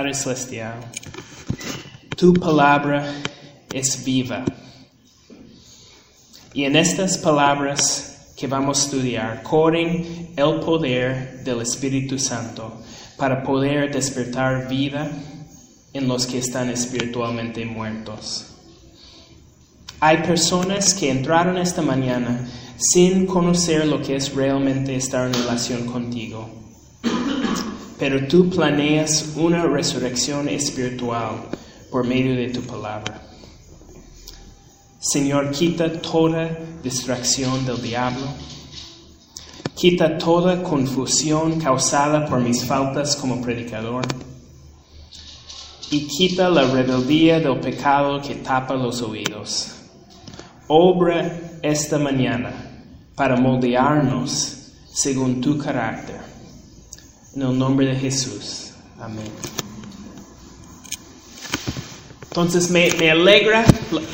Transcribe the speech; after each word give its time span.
Padre 0.00 0.14
Celestial, 0.14 0.80
tu 2.16 2.32
palabra 2.32 3.04
es 3.70 4.02
viva. 4.02 4.42
Y 6.54 6.64
en 6.64 6.74
estas 6.74 7.18
palabras 7.18 8.32
que 8.34 8.46
vamos 8.46 8.78
a 8.78 8.84
estudiar 8.84 9.42
corren 9.42 10.32
el 10.36 10.60
poder 10.60 11.44
del 11.44 11.60
Espíritu 11.60 12.18
Santo 12.18 12.80
para 13.18 13.42
poder 13.42 13.92
despertar 13.92 14.70
vida 14.70 15.10
en 15.92 16.08
los 16.08 16.26
que 16.26 16.38
están 16.38 16.70
espiritualmente 16.70 17.66
muertos. 17.66 18.46
Hay 20.00 20.22
personas 20.22 20.94
que 20.94 21.10
entraron 21.10 21.58
esta 21.58 21.82
mañana 21.82 22.48
sin 22.78 23.26
conocer 23.26 23.86
lo 23.86 24.00
que 24.00 24.16
es 24.16 24.34
realmente 24.34 24.96
estar 24.96 25.26
en 25.26 25.34
relación 25.34 25.84
contigo. 25.84 26.48
Pero 28.00 28.26
tú 28.26 28.48
planeas 28.48 29.34
una 29.36 29.66
resurrección 29.66 30.48
espiritual 30.48 31.50
por 31.90 32.06
medio 32.06 32.34
de 32.34 32.48
tu 32.48 32.62
palabra. 32.62 33.20
Señor, 34.98 35.50
quita 35.50 36.00
toda 36.00 36.48
distracción 36.82 37.66
del 37.66 37.82
diablo. 37.82 38.26
Quita 39.74 40.16
toda 40.16 40.62
confusión 40.62 41.60
causada 41.60 42.24
por 42.24 42.40
mis 42.40 42.64
faltas 42.64 43.16
como 43.16 43.42
predicador. 43.42 44.06
Y 45.90 46.06
quita 46.06 46.48
la 46.48 46.62
rebeldía 46.62 47.38
del 47.38 47.60
pecado 47.60 48.22
que 48.22 48.36
tapa 48.36 48.76
los 48.76 49.02
oídos. 49.02 49.72
Obra 50.68 51.58
esta 51.62 51.98
mañana 51.98 52.50
para 53.14 53.36
moldearnos 53.36 54.72
según 54.90 55.42
tu 55.42 55.58
carácter. 55.58 56.29
En 57.34 57.42
el 57.42 57.58
nombre 57.58 57.86
de 57.86 57.94
Jesús. 57.94 58.72
Amén. 58.98 59.30
Entonces 62.22 62.70
me, 62.70 62.90
me, 62.98 63.10
alegra 63.10 63.64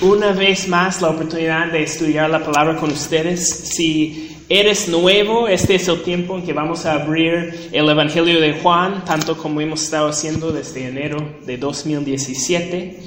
una 0.00 0.32
vez 0.32 0.68
más 0.68 1.02
la 1.02 1.10
oportunidad 1.10 1.70
de 1.72 1.82
estudiar 1.82 2.30
la 2.30 2.44
palabra 2.44 2.76
con 2.76 2.90
ustedes. 2.90 3.48
Si 3.48 4.36
eres 4.48 4.88
nuevo, 4.88 5.48
este 5.48 5.74
es 5.74 5.88
el 5.88 6.02
tiempo 6.02 6.36
en 6.36 6.44
que 6.44 6.52
vamos 6.52 6.86
a 6.86 6.94
abrir 6.94 7.70
el 7.72 7.88
Evangelio 7.88 8.40
de 8.40 8.60
Juan, 8.60 9.04
tanto 9.04 9.36
como 9.36 9.60
hemos 9.60 9.82
estado 9.82 10.08
haciendo 10.08 10.52
desde 10.52 10.86
enero 10.86 11.18
de 11.44 11.56
2017. 11.56 13.00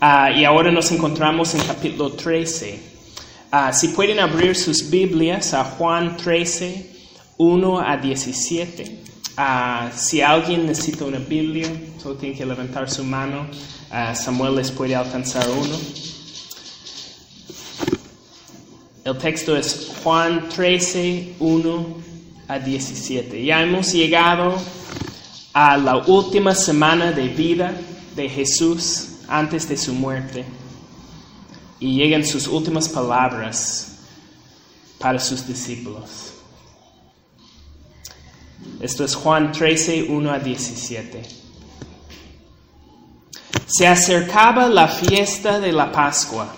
Uh, 0.00 0.38
y 0.38 0.44
ahora 0.44 0.70
nos 0.70 0.92
encontramos 0.92 1.54
en 1.54 1.62
capítulo 1.62 2.12
13. 2.12 2.78
Uh, 3.52 3.72
si 3.72 3.88
pueden 3.88 4.20
abrir 4.20 4.54
sus 4.54 4.90
Biblias 4.90 5.54
a 5.54 5.64
Juan 5.64 6.16
13, 6.16 6.90
1 7.36 7.80
a 7.80 7.96
17. 7.96 9.15
Uh, 9.38 9.90
si 9.94 10.22
alguien 10.22 10.66
necesita 10.66 11.04
una 11.04 11.18
Biblia, 11.18 11.70
solo 12.02 12.14
tiene 12.14 12.34
que 12.34 12.46
levantar 12.46 12.88
su 12.88 13.04
mano. 13.04 13.46
Uh, 13.90 14.14
Samuel 14.14 14.56
les 14.56 14.70
puede 14.70 14.96
alcanzar 14.96 15.46
uno. 15.50 15.78
El 19.04 19.18
texto 19.18 19.54
es 19.54 19.92
Juan 20.02 20.48
13, 20.48 21.34
1 21.38 21.86
a 22.48 22.58
17. 22.58 23.44
Ya 23.44 23.62
hemos 23.62 23.92
llegado 23.92 24.56
a 25.52 25.76
la 25.76 25.98
última 25.98 26.54
semana 26.54 27.12
de 27.12 27.28
vida 27.28 27.74
de 28.14 28.30
Jesús 28.30 29.18
antes 29.28 29.68
de 29.68 29.76
su 29.76 29.92
muerte. 29.92 30.46
Y 31.78 31.94
llegan 31.94 32.24
sus 32.24 32.46
últimas 32.46 32.88
palabras 32.88 33.98
para 34.98 35.18
sus 35.18 35.46
discípulos. 35.46 36.35
Esto 38.80 39.04
es 39.04 39.14
Juan 39.14 39.52
13, 39.52 40.06
1 40.08 40.30
a 40.30 40.38
17. 40.38 41.22
Se 43.66 43.86
acercaba 43.86 44.68
la 44.68 44.86
fiesta 44.86 45.58
de 45.58 45.72
la 45.72 45.90
Pascua. 45.90 46.54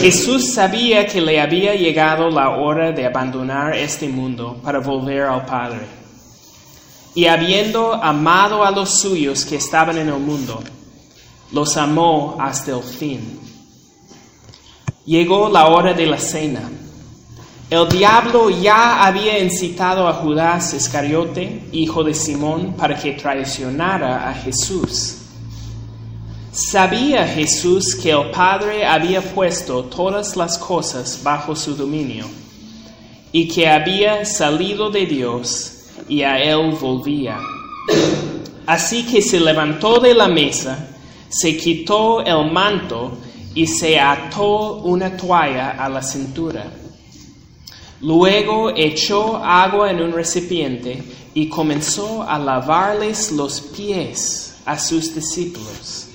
Jesús 0.00 0.52
sabía 0.52 1.06
que 1.06 1.20
le 1.20 1.40
había 1.40 1.74
llegado 1.74 2.30
la 2.30 2.50
hora 2.50 2.92
de 2.92 3.04
abandonar 3.04 3.76
este 3.76 4.08
mundo 4.08 4.60
para 4.62 4.78
volver 4.78 5.22
al 5.22 5.44
Padre. 5.44 5.86
Y 7.14 7.26
habiendo 7.26 7.92
amado 7.92 8.64
a 8.64 8.70
los 8.70 9.00
suyos 9.00 9.44
que 9.44 9.56
estaban 9.56 9.98
en 9.98 10.08
el 10.08 10.18
mundo, 10.18 10.62
los 11.52 11.76
amó 11.76 12.36
hasta 12.40 12.72
el 12.72 12.82
fin. 12.82 13.40
Llegó 15.04 15.48
la 15.48 15.66
hora 15.66 15.92
de 15.92 16.06
la 16.06 16.18
cena. 16.18 16.70
El 17.72 17.88
diablo 17.88 18.50
ya 18.50 19.02
había 19.02 19.38
incitado 19.38 20.06
a 20.06 20.12
Judas 20.12 20.74
Iscariote, 20.74 21.68
hijo 21.72 22.04
de 22.04 22.12
Simón, 22.12 22.74
para 22.74 22.94
que 22.94 23.12
traicionara 23.12 24.28
a 24.28 24.34
Jesús. 24.34 25.16
Sabía 26.52 27.26
Jesús 27.26 27.94
que 27.94 28.10
el 28.10 28.30
Padre 28.30 28.84
había 28.84 29.22
puesto 29.22 29.84
todas 29.84 30.36
las 30.36 30.58
cosas 30.58 31.20
bajo 31.22 31.56
su 31.56 31.74
dominio 31.74 32.26
y 33.32 33.48
que 33.48 33.66
había 33.66 34.26
salido 34.26 34.90
de 34.90 35.06
Dios 35.06 35.84
y 36.10 36.20
a 36.20 36.42
él 36.42 36.76
volvía. 36.78 37.38
Así 38.66 39.06
que 39.06 39.22
se 39.22 39.40
levantó 39.40 39.98
de 39.98 40.12
la 40.12 40.28
mesa, 40.28 40.90
se 41.30 41.56
quitó 41.56 42.20
el 42.20 42.52
manto 42.52 43.16
y 43.54 43.66
se 43.66 43.98
ató 43.98 44.74
una 44.82 45.16
toalla 45.16 45.70
a 45.70 45.88
la 45.88 46.02
cintura. 46.02 46.81
Luego 48.02 48.70
echó 48.76 49.36
agua 49.36 49.90
en 49.90 50.02
un 50.02 50.12
recipiente 50.12 51.02
y 51.34 51.48
comenzó 51.48 52.24
a 52.24 52.38
lavarles 52.38 53.30
los 53.30 53.60
pies 53.60 54.56
a 54.64 54.76
sus 54.78 55.14
discípulos 55.14 56.08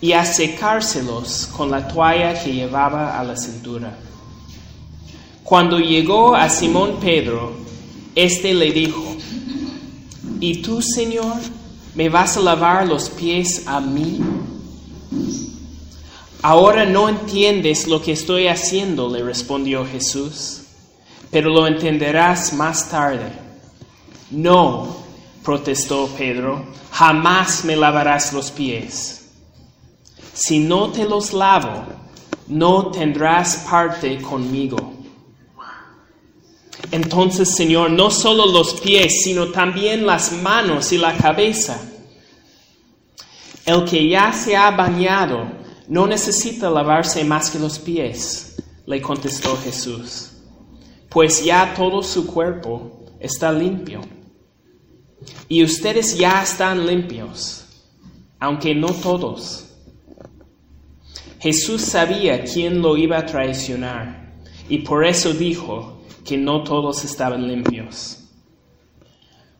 y 0.00 0.12
a 0.12 0.24
secárselos 0.24 1.48
con 1.56 1.70
la 1.70 1.88
toalla 1.88 2.40
que 2.40 2.52
llevaba 2.52 3.18
a 3.18 3.24
la 3.24 3.36
cintura. 3.36 3.98
Cuando 5.42 5.78
llegó 5.78 6.36
a 6.36 6.48
Simón 6.48 6.98
Pedro, 7.00 7.52
éste 8.14 8.54
le 8.54 8.70
dijo, 8.70 9.02
¿Y 10.40 10.62
tú, 10.62 10.82
Señor, 10.82 11.36
me 11.94 12.08
vas 12.08 12.36
a 12.36 12.40
lavar 12.40 12.86
los 12.86 13.10
pies 13.10 13.64
a 13.66 13.80
mí? 13.80 14.20
Ahora 16.42 16.84
no 16.84 17.08
entiendes 17.08 17.88
lo 17.88 18.02
que 18.02 18.12
estoy 18.12 18.48
haciendo, 18.48 19.08
le 19.08 19.22
respondió 19.22 19.86
Jesús, 19.86 20.63
pero 21.34 21.50
lo 21.50 21.66
entenderás 21.66 22.52
más 22.52 22.88
tarde. 22.88 23.32
No, 24.30 24.98
protestó 25.42 26.06
Pedro, 26.16 26.64
jamás 26.92 27.64
me 27.64 27.74
lavarás 27.74 28.32
los 28.32 28.52
pies. 28.52 29.32
Si 30.32 30.60
no 30.60 30.92
te 30.92 31.04
los 31.04 31.32
lavo, 31.32 31.86
no 32.46 32.92
tendrás 32.92 33.66
parte 33.68 34.22
conmigo. 34.22 34.94
Entonces, 36.92 37.52
Señor, 37.52 37.90
no 37.90 38.12
solo 38.12 38.46
los 38.46 38.80
pies, 38.80 39.24
sino 39.24 39.48
también 39.48 40.06
las 40.06 40.30
manos 40.30 40.92
y 40.92 40.98
la 40.98 41.16
cabeza. 41.16 41.80
El 43.66 43.84
que 43.84 44.08
ya 44.08 44.32
se 44.32 44.56
ha 44.56 44.70
bañado 44.70 45.48
no 45.88 46.06
necesita 46.06 46.70
lavarse 46.70 47.24
más 47.24 47.50
que 47.50 47.58
los 47.58 47.80
pies, 47.80 48.54
le 48.86 49.02
contestó 49.02 49.56
Jesús, 49.56 50.33
pues 51.14 51.44
ya 51.44 51.72
todo 51.76 52.02
su 52.02 52.26
cuerpo 52.26 53.04
está 53.20 53.52
limpio. 53.52 54.00
Y 55.48 55.62
ustedes 55.62 56.18
ya 56.18 56.42
están 56.42 56.84
limpios, 56.84 57.66
aunque 58.40 58.74
no 58.74 58.88
todos. 58.88 59.64
Jesús 61.38 61.82
sabía 61.82 62.42
quién 62.42 62.82
lo 62.82 62.96
iba 62.96 63.18
a 63.18 63.26
traicionar 63.26 64.34
y 64.68 64.78
por 64.78 65.06
eso 65.06 65.32
dijo 65.32 66.02
que 66.24 66.36
no 66.36 66.64
todos 66.64 67.04
estaban 67.04 67.46
limpios. 67.46 68.18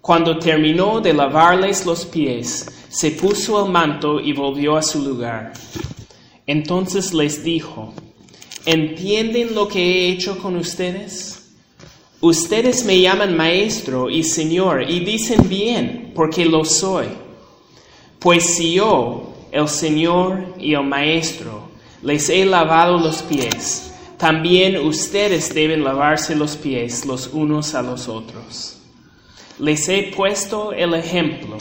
Cuando 0.01 0.41
terminó 0.41 1.01
de 1.01 1.15
lavarles 1.15 1.87
los 1.87 2.05
pies, 2.05 2.69
se 2.89 3.13
puso 3.13 3.65
el 3.65 3.71
manto 3.71 4.19
y 4.19 4.33
volvió 4.33 4.77
a 4.77 4.83
su 4.83 5.01
lugar. 5.03 5.53
Entonces 6.49 7.15
les 7.15 7.45
dijo, 7.45 7.95
¿entienden 8.67 9.55
lo 9.55 9.69
que 9.69 9.79
he 9.81 10.09
hecho 10.09 10.37
con 10.39 10.57
ustedes? 10.57 11.44
Ustedes 12.25 12.87
me 12.87 13.03
llaman 13.03 13.37
maestro 13.37 14.09
y 14.09 14.23
señor 14.23 14.91
y 14.91 15.01
dicen 15.01 15.47
bien, 15.47 16.13
porque 16.15 16.47
lo 16.47 16.65
soy. 16.65 17.09
Pues 18.19 18.57
si 18.57 18.73
yo, 18.73 19.35
el 19.53 19.69
señor 19.69 20.55
y 20.59 20.73
el 20.73 20.85
maestro, 20.85 21.69
les 22.01 22.31
he 22.31 22.47
lavado 22.47 22.97
los 22.97 23.21
pies, 23.21 23.93
también 24.17 24.79
ustedes 24.79 25.55
deben 25.55 25.85
lavarse 25.85 26.35
los 26.35 26.57
pies 26.57 27.05
los 27.05 27.29
unos 27.31 27.75
a 27.75 27.83
los 27.83 28.09
otros. 28.09 28.79
Les 29.59 29.87
he 29.91 30.05
puesto 30.05 30.73
el 30.73 30.95
ejemplo 30.95 31.59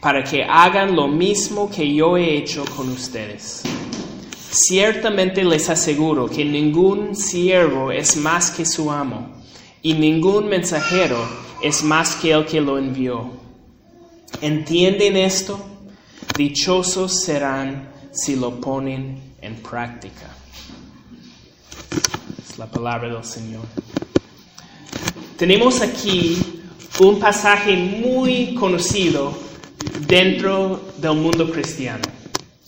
para 0.00 0.24
que 0.24 0.42
hagan 0.42 0.96
lo 0.96 1.06
mismo 1.06 1.70
que 1.70 1.94
yo 1.94 2.16
he 2.16 2.36
hecho 2.36 2.64
con 2.76 2.88
ustedes. 2.88 3.62
Ciertamente 4.50 5.44
les 5.44 5.70
aseguro 5.70 6.28
que 6.28 6.44
ningún 6.44 7.14
siervo 7.14 7.92
es 7.92 8.16
más 8.16 8.50
que 8.50 8.66
su 8.66 8.90
amo, 8.90 9.39
y 9.82 9.94
ningún 9.94 10.48
mensajero 10.48 11.18
es 11.62 11.82
más 11.82 12.16
que 12.16 12.32
el 12.32 12.44
que 12.46 12.60
lo 12.60 12.78
envió. 12.78 13.30
¿Entienden 14.40 15.16
esto? 15.16 15.66
dichosos 16.36 17.22
serán 17.22 17.90
si 18.12 18.36
lo 18.36 18.60
ponen 18.60 19.34
en 19.42 19.56
práctica. 19.56 20.34
Es 22.48 22.56
la 22.58 22.66
palabra 22.66 23.12
del 23.12 23.24
Señor. 23.24 23.64
Tenemos 25.36 25.82
aquí 25.82 26.38
un 27.00 27.20
pasaje 27.20 27.76
muy 27.76 28.54
conocido 28.54 29.36
dentro 30.06 30.92
del 30.96 31.14
mundo 31.14 31.50
cristiano, 31.50 32.04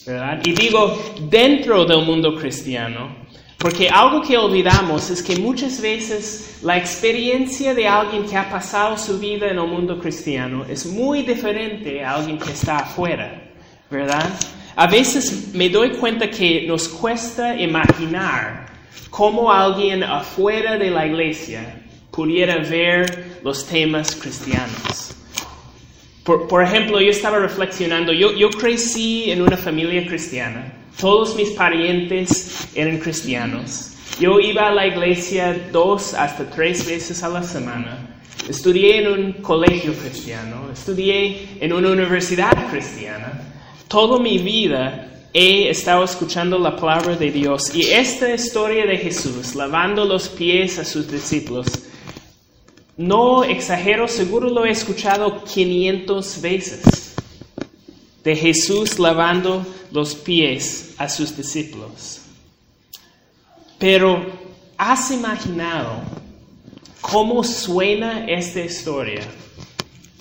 ¿verdad? 0.07 0.43
Y 0.45 0.53
digo 0.53 0.99
dentro 1.31 1.87
del 1.87 2.05
mundo 2.05 2.37
cristiano 2.37 3.22
porque 3.63 3.89
algo 3.89 4.21
que 4.21 4.37
olvidamos 4.37 5.09
es 5.09 5.23
que 5.23 5.37
muchas 5.37 5.81
veces 5.81 6.59
la 6.63 6.77
experiencia 6.77 7.73
de 7.73 7.87
alguien 7.87 8.27
que 8.27 8.37
ha 8.37 8.51
pasado 8.51 8.99
su 8.99 9.21
vida 9.21 9.49
en 9.49 9.57
el 9.57 9.69
mundo 9.69 10.01
cristiano 10.01 10.65
es 10.69 10.85
muy 10.85 11.23
diferente 11.23 12.03
a 12.05 12.17
alguien 12.17 12.41
que 12.41 12.51
está 12.51 12.79
afuera, 12.79 13.53
¿verdad? 13.89 14.29
A 14.75 14.89
veces 14.89 15.55
me 15.55 15.69
doy 15.69 15.91
cuenta 15.91 16.29
que 16.29 16.67
nos 16.67 16.89
cuesta 16.89 17.55
imaginar 17.55 18.67
cómo 19.11 19.53
alguien 19.53 20.03
afuera 20.03 20.77
de 20.77 20.91
la 20.91 21.07
iglesia 21.07 21.85
pudiera 22.11 22.57
ver 22.57 23.39
los 23.45 23.65
temas 23.65 24.17
cristianos. 24.17 25.15
Por, 26.25 26.65
ejemplo, 26.65 27.01
yo 27.01 27.11
estaba 27.11 27.39
reflexionando, 27.39 28.13
yo, 28.13 28.33
yo 28.33 28.51
crecí 28.51 29.31
en 29.31 29.41
una 29.41 29.57
familia 29.57 30.05
cristiana, 30.05 30.82
todos 31.03 31.35
mis 31.35 31.51
parientes 31.51 32.69
eran 32.77 32.99
cristianos. 32.99 33.91
Yo 34.21 34.39
iba 34.39 34.69
a 34.69 34.71
la 34.71 34.87
iglesia 34.87 35.69
dos 35.73 36.15
hasta 36.15 36.49
tres 36.49 36.87
veces 36.87 37.25
a 37.25 37.29
la 37.29 37.43
semana. 37.43 38.21
Estudié 38.49 38.99
en 38.99 39.09
un 39.09 39.33
colegio 39.43 39.95
cristiano, 39.95 40.71
estudié 40.73 41.59
en 41.61 41.73
una 41.73 41.91
universidad 41.91 42.53
cristiana. 42.71 43.33
Toda 43.89 44.21
mi 44.21 44.39
vida 44.39 45.27
he 45.35 45.69
estado 45.69 46.05
escuchando 46.05 46.57
la 46.57 46.77
palabra 46.77 47.17
de 47.17 47.33
Dios 47.33 47.75
y 47.75 47.83
esta 47.83 48.33
historia 48.33 48.87
de 48.87 48.99
Jesús, 48.99 49.57
lavando 49.57 50.05
los 50.05 50.29
pies 50.29 50.79
a 50.79 50.85
sus 50.85 51.11
discípulos, 51.11 51.67
no 52.97 53.43
exagero, 53.43 54.07
seguro 54.07 54.49
lo 54.51 54.65
he 54.65 54.71
escuchado 54.71 55.43
500 55.43 56.41
veces. 56.41 57.02
De 58.23 58.37
Jesús 58.37 58.99
lavando 58.99 59.67
los 59.91 60.15
pies 60.15 60.95
a 60.99 61.09
sus 61.09 61.37
discípulos. 61.37 62.21
Pero, 63.79 64.25
¿has 64.79 65.11
imaginado 65.11 66.03
cómo 67.01 67.43
suena 67.43 68.27
esta 68.27 68.61
historia 68.61 69.23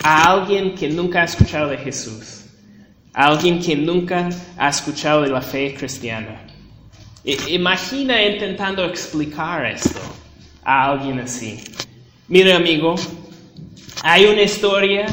a 0.04 0.32
alguien 0.32 0.74
que 0.74 0.90
nunca 0.90 1.22
ha 1.22 1.26
escuchado 1.26 1.70
de 1.70 1.78
Jesús? 1.78 2.46
A 3.14 3.26
alguien 3.28 3.62
que 3.62 3.76
nunca 3.76 4.30
ha 4.58 4.70
escuchado 4.70 5.22
de 5.22 5.30
la 5.30 5.42
fe 5.42 5.76
cristiana. 5.76 6.42
Imagina 7.24 8.26
intentando 8.26 8.84
explicar 8.84 9.66
esto 9.66 10.00
a 10.64 10.86
alguien 10.92 11.20
así. 11.20 11.64
Mire 12.28 12.54
amigo, 12.54 12.96
hay 14.02 14.26
una 14.26 14.42
historia 14.42 15.06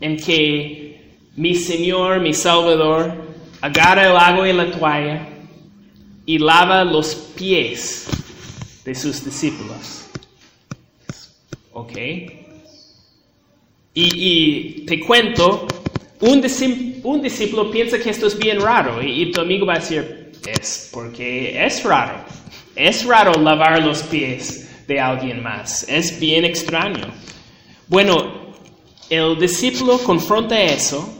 en 0.00 0.18
que 0.18 0.85
mi 1.36 1.54
Señor, 1.54 2.20
mi 2.20 2.32
Salvador, 2.32 3.12
agarra 3.60 4.08
el 4.08 4.16
agua 4.16 4.48
y 4.48 4.52
la 4.52 4.70
toalla 4.70 5.28
y 6.24 6.38
lava 6.38 6.82
los 6.82 7.14
pies 7.14 8.08
de 8.84 8.94
sus 8.94 9.24
discípulos. 9.24 10.06
¿Ok? 11.72 11.92
Y, 13.98 14.84
te 14.86 15.00
cuento, 15.00 15.66
un, 16.20 16.42
discípulo 16.42 17.70
piensa 17.70 17.98
que 17.98 18.10
esto 18.10 18.26
es 18.26 18.38
bien 18.38 18.60
raro 18.60 19.02
y, 19.02 19.22
y 19.22 19.30
tu 19.30 19.40
amigo 19.40 19.64
va 19.64 19.74
a 19.74 19.78
decir, 19.78 20.32
es 20.46 20.90
porque 20.92 21.64
es 21.64 21.82
raro. 21.84 22.24
Es 22.74 23.04
raro 23.04 23.32
lavar 23.40 23.82
los 23.82 24.02
pies 24.02 24.86
de 24.86 25.00
alguien 25.00 25.42
más. 25.42 25.86
Es 25.88 26.18
bien 26.20 26.44
extraño. 26.44 27.06
Bueno, 27.88 28.54
el 29.08 29.38
discípulo 29.38 29.98
confronta 29.98 30.60
eso 30.60 31.16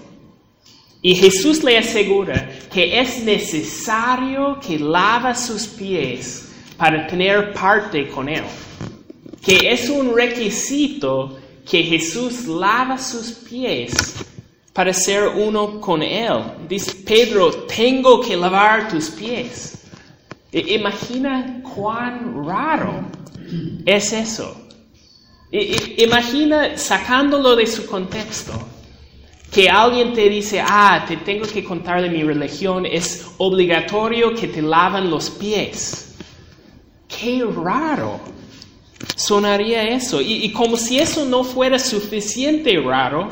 y 1.06 1.14
Jesús 1.14 1.62
le 1.62 1.78
asegura 1.78 2.50
que 2.68 2.98
es 2.98 3.22
necesario 3.22 4.58
que 4.58 4.76
lava 4.76 5.36
sus 5.36 5.68
pies 5.68 6.48
para 6.76 7.06
tener 7.06 7.52
parte 7.52 8.08
con 8.08 8.28
Él. 8.28 8.42
Que 9.40 9.70
es 9.70 9.88
un 9.88 10.16
requisito 10.16 11.38
que 11.64 11.84
Jesús 11.84 12.48
lava 12.48 12.98
sus 12.98 13.30
pies 13.30 14.16
para 14.72 14.92
ser 14.92 15.28
uno 15.28 15.80
con 15.80 16.02
Él. 16.02 16.42
Dice 16.68 16.92
Pedro, 17.06 17.52
tengo 17.68 18.20
que 18.20 18.36
lavar 18.36 18.88
tus 18.88 19.08
pies. 19.10 19.78
Imagina 20.50 21.62
cuán 21.72 22.44
raro 22.44 23.04
es 23.84 24.12
eso. 24.12 24.60
Imagina 25.52 26.76
sacándolo 26.76 27.54
de 27.54 27.68
su 27.68 27.86
contexto 27.86 28.74
que 29.50 29.68
alguien 29.70 30.12
te 30.12 30.28
dice, 30.28 30.60
ah, 30.60 31.04
te 31.06 31.16
tengo 31.18 31.46
que 31.46 31.64
contar 31.64 32.02
de 32.02 32.10
mi 32.10 32.22
religión, 32.22 32.84
es 32.84 33.26
obligatorio 33.38 34.34
que 34.34 34.48
te 34.48 34.60
lavan 34.60 35.10
los 35.10 35.30
pies. 35.30 36.16
Qué 37.08 37.44
raro 37.44 38.20
sonaría 39.14 39.82
eso. 39.88 40.20
Y, 40.20 40.50
como 40.52 40.76
si 40.76 40.98
eso 40.98 41.24
no 41.24 41.44
fuera 41.44 41.78
suficiente 41.78 42.78
raro, 42.80 43.28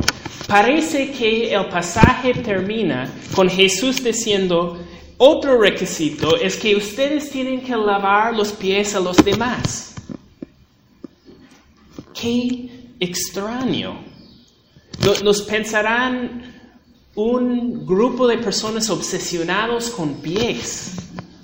parece 0.46 1.10
que 1.10 1.54
el 1.54 1.66
pasaje 1.66 2.34
termina 2.34 3.12
con 3.34 3.48
Jesús 3.48 4.02
diciendo, 4.02 4.78
otro 5.18 5.60
requisito 5.60 6.36
es 6.36 6.56
que 6.56 6.76
ustedes 6.76 7.30
tienen 7.30 7.60
que 7.60 7.76
lavar 7.76 8.34
los 8.34 8.52
pies 8.52 8.94
a 8.94 9.00
los 9.00 9.16
demás. 9.16 9.94
Qué 12.12 12.68
extraño. 13.00 14.13
Nos 15.22 15.42
pensarán 15.42 16.42
un 17.14 17.86
grupo 17.86 18.26
de 18.26 18.38
personas 18.38 18.90
obsesionados 18.90 19.90
con 19.90 20.14
pies, 20.14 20.96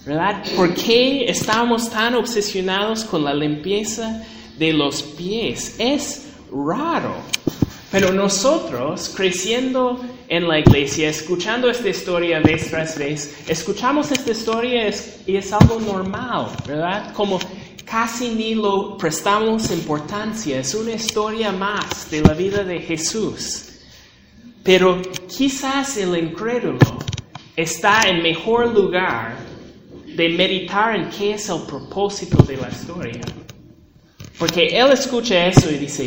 ¿verdad? 0.05 0.43
¿Por 0.57 0.75
qué 0.75 1.27
estamos 1.27 1.91
tan 1.91 2.15
obsesionados 2.15 3.05
con 3.05 3.25
la 3.25 3.35
limpieza 3.35 4.23
de 4.59 4.73
los 4.73 5.03
pies? 5.03 5.77
Es 5.79 6.27
raro. 6.53 7.15
Pero 7.93 8.13
nosotros, 8.13 9.13
creciendo 9.17 10.01
en 10.29 10.47
la 10.47 10.61
iglesia, 10.61 11.09
escuchando 11.09 11.69
esta 11.69 11.89
historia 11.89 12.39
vez 12.39 12.71
tras 12.71 12.97
vez, 12.97 13.37
escuchamos 13.49 14.13
esta 14.13 14.31
historia 14.31 14.89
y 15.27 15.37
es 15.37 15.53
algo 15.53 15.81
normal, 15.81 16.47
¿verdad? 16.67 17.13
Como 17.13 17.41
casi 17.91 18.29
ni 18.31 18.55
lo 18.55 18.97
prestamos 18.97 19.69
importancia, 19.73 20.61
es 20.61 20.75
una 20.75 20.93
historia 20.93 21.51
más 21.51 22.09
de 22.09 22.21
la 22.21 22.35
vida 22.35 22.63
de 22.63 22.79
Jesús. 22.79 23.81
Pero 24.63 25.03
quizás 25.27 25.97
el 25.97 26.17
incrédulo 26.17 26.79
está 27.57 28.03
en 28.03 28.23
mejor 28.23 28.73
lugar 28.73 29.37
de 30.07 30.29
meditar 30.29 30.95
en 30.95 31.09
qué 31.09 31.33
es 31.33 31.49
el 31.49 31.63
propósito 31.63 32.41
de 32.45 32.59
la 32.59 32.69
historia. 32.69 33.23
Porque 34.39 34.69
él 34.69 34.93
escucha 34.93 35.49
eso 35.49 35.69
y 35.69 35.79
dice, 35.79 36.07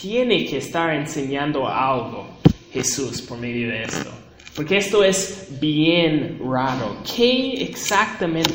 tiene 0.00 0.46
que 0.46 0.58
estar 0.58 0.94
enseñando 0.94 1.66
algo 1.66 2.28
Jesús 2.72 3.20
por 3.22 3.38
medio 3.38 3.70
de 3.70 3.82
esto. 3.82 4.10
Porque 4.54 4.76
esto 4.76 5.02
es 5.02 5.48
bien 5.60 6.38
raro. 6.44 6.98
¿Qué 7.04 7.54
exactamente 7.64 8.54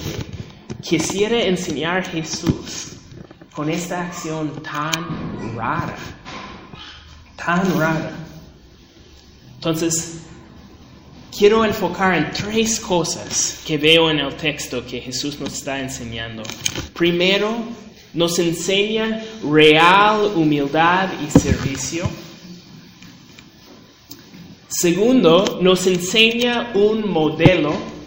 quisiera 0.81 1.41
enseñar 1.41 2.03
Jesús 2.09 2.93
con 3.53 3.69
esta 3.69 4.07
acción 4.07 4.51
tan 4.63 5.55
rara, 5.55 5.98
tan 7.36 7.79
rara. 7.79 8.12
Entonces, 9.55 10.21
quiero 11.38 11.65
enfocar 11.65 12.15
en 12.15 12.31
tres 12.31 12.79
cosas 12.79 13.62
que 13.65 13.77
veo 13.77 14.09
en 14.09 14.19
el 14.19 14.36
texto 14.36 14.86
que 14.86 15.01
Jesús 15.01 15.39
nos 15.39 15.53
está 15.53 15.79
enseñando. 15.79 16.43
Primero, 16.93 17.53
nos 18.13 18.39
enseña 18.39 19.21
real 19.43 20.31
humildad 20.36 21.09
y 21.21 21.29
servicio. 21.39 22.09
Segundo, 24.69 25.59
nos 25.62 25.86
enseña 25.88 26.71
un 26.75 27.09
modelo 27.09 27.99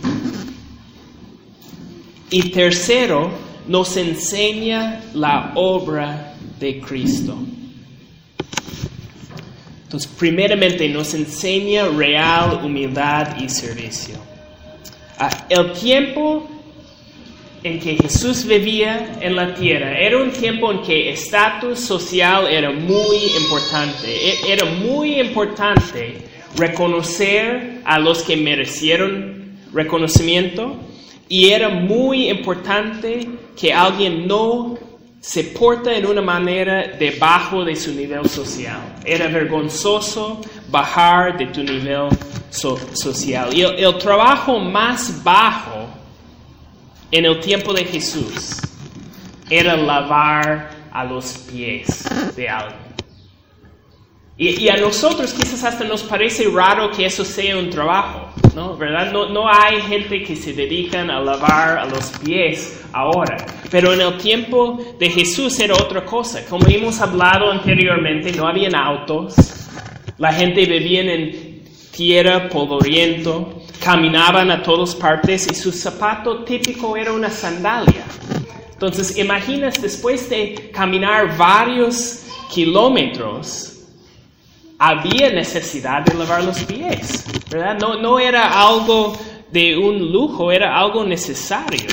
y 2.32 2.50
tercero, 2.50 3.30
nos 3.68 3.96
enseña 3.96 5.02
la 5.14 5.52
obra 5.54 6.34
de 6.58 6.80
Cristo. 6.80 7.36
Entonces, 9.84 10.10
primeramente 10.18 10.88
nos 10.88 11.12
enseña 11.12 11.86
real 11.88 12.64
humildad 12.64 13.36
y 13.38 13.48
servicio. 13.50 14.14
Ah, 15.18 15.46
el 15.50 15.72
tiempo 15.74 16.48
en 17.62 17.78
que 17.78 17.96
Jesús 17.96 18.44
vivía 18.44 19.18
en 19.20 19.36
la 19.36 19.54
tierra 19.54 19.96
era 19.98 20.16
un 20.16 20.30
tiempo 20.30 20.72
en 20.72 20.82
que 20.82 21.10
estatus 21.10 21.78
social 21.78 22.48
era 22.48 22.70
muy 22.72 23.18
importante. 23.38 24.30
E, 24.30 24.52
era 24.52 24.64
muy 24.64 25.20
importante 25.20 26.22
reconocer 26.56 27.82
a 27.84 27.98
los 27.98 28.22
que 28.22 28.36
merecieron 28.36 29.58
reconocimiento 29.72 30.76
y 31.32 31.48
era 31.48 31.70
muy 31.70 32.28
importante 32.28 33.26
que 33.58 33.72
alguien 33.72 34.28
no 34.28 34.76
se 35.18 35.44
porta 35.44 35.96
en 35.96 36.04
una 36.04 36.20
manera 36.20 36.88
debajo 36.98 37.64
de 37.64 37.74
su 37.74 37.94
nivel 37.94 38.28
social. 38.28 38.96
Era 39.02 39.28
vergonzoso 39.28 40.42
bajar 40.68 41.38
de 41.38 41.46
tu 41.46 41.62
nivel 41.62 42.10
social. 42.50 43.48
Y 43.50 43.62
el, 43.62 43.96
trabajo 43.96 44.58
más 44.58 45.24
bajo 45.24 45.88
en 47.10 47.24
el 47.24 47.40
tiempo 47.40 47.72
de 47.72 47.86
Jesús 47.86 48.60
era 49.48 49.74
lavar 49.74 50.68
a 50.92 51.02
los 51.02 51.32
pies 51.50 52.04
de 52.36 52.46
alguien. 52.46 52.92
Y, 54.36 54.68
a 54.68 54.76
nosotros 54.76 55.32
quizás 55.32 55.64
hasta 55.64 55.84
nos 55.84 56.02
parece 56.02 56.44
raro 56.52 56.90
que 56.90 57.06
eso 57.06 57.24
sea 57.24 57.56
un 57.56 57.70
trabajo, 57.70 58.28
¿no? 58.54 58.76
¿Verdad? 58.76 59.12
No, 59.12 59.28
no 59.28 59.48
hay 59.48 59.80
gente 59.82 60.22
que 60.22 60.36
se 60.36 60.52
dedican 60.52 61.10
a 61.10 61.20
lavar 61.20 61.78
a 61.78 61.86
los 61.86 62.10
pies 62.24 62.82
ahora. 62.92 63.36
Pero 63.70 63.92
en 63.92 64.00
el 64.00 64.18
tiempo 64.18 64.78
de 64.98 65.10
Jesús 65.10 65.58
era 65.60 65.74
otra 65.74 66.04
cosa. 66.04 66.44
Como 66.48 66.66
hemos 66.68 67.00
hablado 67.00 67.50
anteriormente, 67.50 68.32
no 68.32 68.46
habían 68.46 68.74
autos. 68.74 69.34
La 70.18 70.32
gente 70.32 70.66
vivía 70.66 71.00
en 71.00 71.62
tierra 71.90 72.48
polvoriento, 72.48 73.62
caminaban 73.82 74.50
a 74.50 74.62
todas 74.62 74.94
partes 74.94 75.48
y 75.50 75.54
su 75.54 75.72
zapato 75.72 76.44
típico 76.44 76.96
era 76.96 77.12
una 77.12 77.30
sandalia. 77.30 78.04
Entonces, 78.72 79.16
imaginas 79.16 79.80
después 79.80 80.28
de 80.28 80.70
caminar 80.72 81.36
varios 81.36 82.26
kilómetros, 82.52 83.71
había 84.84 85.30
necesidad 85.30 86.02
de 86.02 86.12
lavar 86.14 86.42
los 86.42 86.58
pies, 86.64 87.24
¿verdad? 87.48 87.78
No, 87.78 87.94
no 87.94 88.18
era 88.18 88.60
algo 88.60 89.16
de 89.52 89.78
un 89.78 90.10
lujo, 90.10 90.50
era 90.50 90.76
algo 90.76 91.04
necesario. 91.04 91.86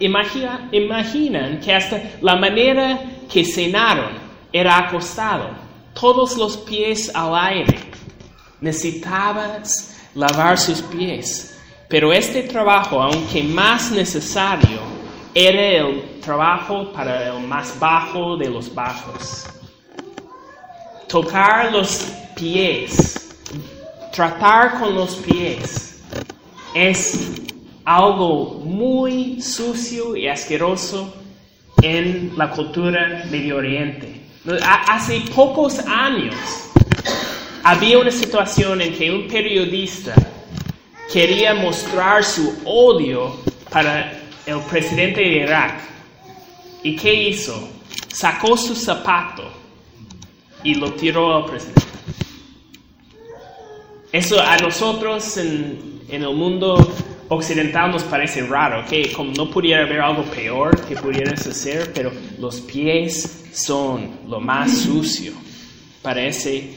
Imagina, 0.00 0.68
imaginan 0.72 1.60
que 1.60 1.72
hasta 1.72 2.02
la 2.20 2.34
manera 2.34 2.98
que 3.32 3.44
cenaron 3.44 4.18
era 4.52 4.76
acostado, 4.78 5.50
todos 5.94 6.36
los 6.36 6.56
pies 6.56 7.14
al 7.14 7.32
aire. 7.36 7.78
Necesitabas 8.60 9.96
lavar 10.12 10.58
sus 10.58 10.82
pies. 10.82 11.56
Pero 11.88 12.12
este 12.12 12.42
trabajo, 12.42 13.00
aunque 13.00 13.44
más 13.44 13.92
necesario, 13.92 14.80
era 15.32 15.62
el 15.62 16.18
trabajo 16.20 16.90
para 16.92 17.28
el 17.28 17.46
más 17.46 17.78
bajo 17.78 18.36
de 18.36 18.50
los 18.50 18.74
bajos 18.74 19.46
tocar 21.10 21.72
los 21.72 22.06
pies, 22.36 23.34
tratar 24.12 24.78
con 24.78 24.94
los 24.94 25.16
pies, 25.16 26.00
es 26.72 27.32
algo 27.84 28.60
muy 28.64 29.42
sucio 29.42 30.14
y 30.14 30.28
asqueroso 30.28 31.12
en 31.82 32.32
la 32.36 32.50
cultura 32.50 33.24
Medio 33.28 33.56
Oriente. 33.56 34.20
Hace 34.62 35.22
pocos 35.34 35.80
años 35.80 36.36
había 37.64 37.98
una 37.98 38.12
situación 38.12 38.80
en 38.80 38.94
que 38.94 39.10
un 39.10 39.26
periodista 39.26 40.14
quería 41.12 41.54
mostrar 41.54 42.22
su 42.22 42.56
odio 42.64 43.34
para 43.68 44.12
el 44.46 44.60
presidente 44.60 45.20
de 45.22 45.42
Irak. 45.42 45.80
¿Y 46.84 46.94
qué 46.94 47.12
hizo? 47.12 47.68
Sacó 48.12 48.56
su 48.56 48.76
zapato 48.76 49.59
y 50.62 50.74
lo 50.74 50.92
tiró 50.92 51.36
al 51.36 51.46
presidente. 51.46 51.80
Eso 54.12 54.40
a 54.40 54.56
nosotros 54.56 55.36
en, 55.36 56.00
el 56.08 56.34
mundo 56.34 56.92
occidental 57.28 57.92
nos 57.92 58.02
parece 58.02 58.44
raro, 58.44 58.84
que 58.88 59.12
como 59.12 59.32
no 59.32 59.48
pudiera 59.48 59.84
haber 59.84 60.00
algo 60.00 60.24
peor 60.24 60.84
que 60.88 60.96
pudieras 60.96 61.46
hacer, 61.46 61.92
pero 61.94 62.10
los 62.40 62.60
pies 62.60 63.44
son 63.52 64.10
lo 64.28 64.40
más 64.40 64.78
sucio 64.78 65.32
para 66.02 66.22
ese, 66.26 66.74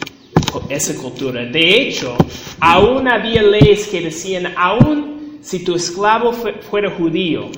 esa 0.70 0.96
cultura. 1.02 1.44
De 1.46 1.82
hecho, 1.82 2.16
aún 2.60 3.08
había 3.08 3.42
leyes 3.42 3.88
que 3.88 4.02
decían, 4.02 4.54
aún 4.56 5.40
si 5.42 5.64
tu 5.64 5.74
esclavo 5.74 6.34
fuera 6.34 6.92
judío, 6.92 7.50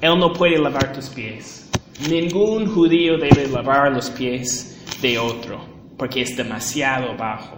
él 0.00 0.18
no 0.18 0.32
puede 0.32 0.58
lavar 0.58 0.94
tus 0.94 1.10
pies. 1.10 1.68
Ningún 2.08 2.66
judío 2.66 3.18
debe 3.18 3.48
lavar 3.48 3.92
los 3.92 4.08
pies 4.08 4.77
de 5.00 5.18
otro, 5.18 5.60
porque 5.96 6.22
es 6.22 6.36
demasiado 6.36 7.16
bajo. 7.16 7.56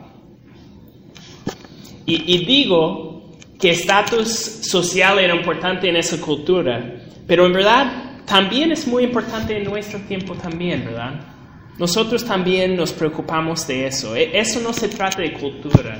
Y, 2.07 2.45
digo 2.45 3.37
que 3.59 3.71
estatus 3.71 4.29
social 4.29 5.21
era 5.21 5.35
importante 5.35 5.89
en 5.89 5.97
esa 5.97 6.21
cultura, 6.21 7.03
pero 7.27 7.47
en 7.47 7.53
verdad 7.53 8.23
también 8.25 8.73
es 8.73 8.87
muy 8.89 9.05
importante 9.05 9.57
en 9.57 9.65
nuestro 9.65 10.01
tiempo 10.01 10.35
también, 10.35 10.85
¿verdad? 10.87 11.21
Nosotros 11.79 12.25
también 12.25 12.77
nos 12.77 12.93
preocupamos 12.93 13.67
de 13.67 13.87
eso. 13.87 14.17
E, 14.17 14.37
eso 14.37 14.61
no 14.61 14.73
se 14.73 14.89
trata 14.89 15.23
de 15.23 15.35
cultura, 15.35 15.99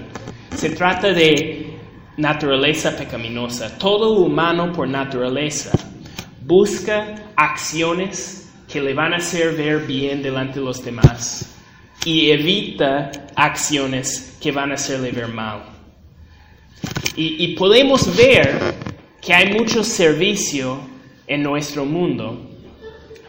se 0.57 0.71
trata 0.71 1.13
de 1.13 1.77
naturaleza 2.17 2.97
pecaminosa. 2.97 3.79
Todo 3.79 4.15
humano 4.19 4.73
por 4.73 4.89
naturaleza 4.89 5.71
busca 6.45 7.15
acciones 7.37 8.40
que 8.71 8.81
le 8.81 8.95
van 8.95 9.13
a 9.13 9.17
hacer 9.17 9.55
ver 9.57 9.87
bien 9.87 10.23
delante 10.23 10.61
de 10.61 10.65
los 10.65 10.85
demás 10.85 11.51
y 12.05 12.31
evita 12.31 13.11
acciones 13.35 14.37
que 14.41 14.53
van 14.53 14.71
a 14.71 14.75
hacerle 14.75 15.11
ver 15.11 15.29
mal. 15.29 15.65
Y, 17.17 17.49
podemos 17.49 18.17
ver 18.17 18.75
que 19.21 19.35
hay 19.35 19.53
mucho 19.53 19.85
servicio 19.85 20.81
en 21.27 21.43
nuestro 21.43 21.85
mundo, 21.85 22.51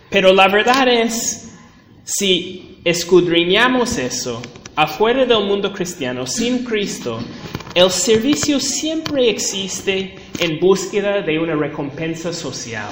pero 0.10 0.32
la 0.32 0.48
verdad 0.48 0.88
es, 0.88 1.58
si 2.06 2.80
escudriñamos 2.86 3.98
eso, 3.98 4.42
afuera 4.78 5.26
del 5.26 5.44
mundo 5.44 5.74
cristiano, 5.74 6.26
sin 6.26 6.64
Cristo, 6.64 7.20
el 7.76 7.92
servicio 7.92 8.62
siempre 8.62 9.30
existe 9.30 10.16
en 10.40 10.60
búsqueda 10.60 11.22
de 11.22 11.38
una 11.38 11.56
recompensa 11.56 12.32
social. 12.32 12.88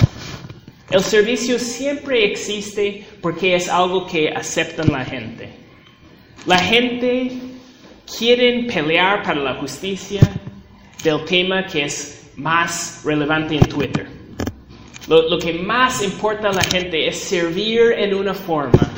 El 0.91 1.03
servicio 1.03 1.59
siempre 1.59 2.25
existe 2.25 3.05
porque 3.21 3.55
es 3.55 3.69
algo 3.69 4.07
que 4.07 4.29
aceptan 4.29 4.91
la 4.91 5.05
gente. 5.05 5.49
La 6.47 6.57
gente 6.57 7.31
quiere 8.17 8.63
pelear 8.63 9.21
para 9.21 9.39
la 9.39 9.55
justicia 9.55 10.21
del 11.03 11.23
tema 11.25 11.65
que 11.67 11.83
es 11.83 12.31
más 12.35 13.01
relevante 13.03 13.55
en 13.55 13.65
Twitter. 13.67 14.07
Lo, 15.07 15.37
que 15.39 15.53
más 15.53 16.03
importa 16.03 16.49
a 16.49 16.53
la 16.53 16.63
gente 16.63 17.07
es 17.07 17.17
servir 17.19 17.93
en 17.97 18.13
una 18.13 18.33
forma 18.33 18.91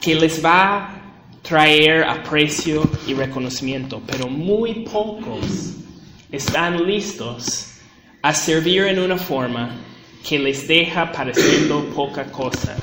que 0.00 0.14
les 0.14 0.42
va 0.44 0.76
a 0.76 1.02
traer 1.42 2.04
aprecio 2.04 2.88
y 3.06 3.14
reconocimiento, 3.14 4.02
pero 4.06 4.28
muy 4.28 4.86
pocos 4.90 5.74
están 6.30 6.86
listos 6.86 7.74
a 8.22 8.32
servir 8.32 8.84
en 8.84 8.98
una 8.98 9.18
forma 9.18 9.76
que 10.26 10.38
les 10.38 10.66
deja 10.68 11.10
pareciendo 11.10 11.84
poca 11.94 12.24
cosa 12.24 12.76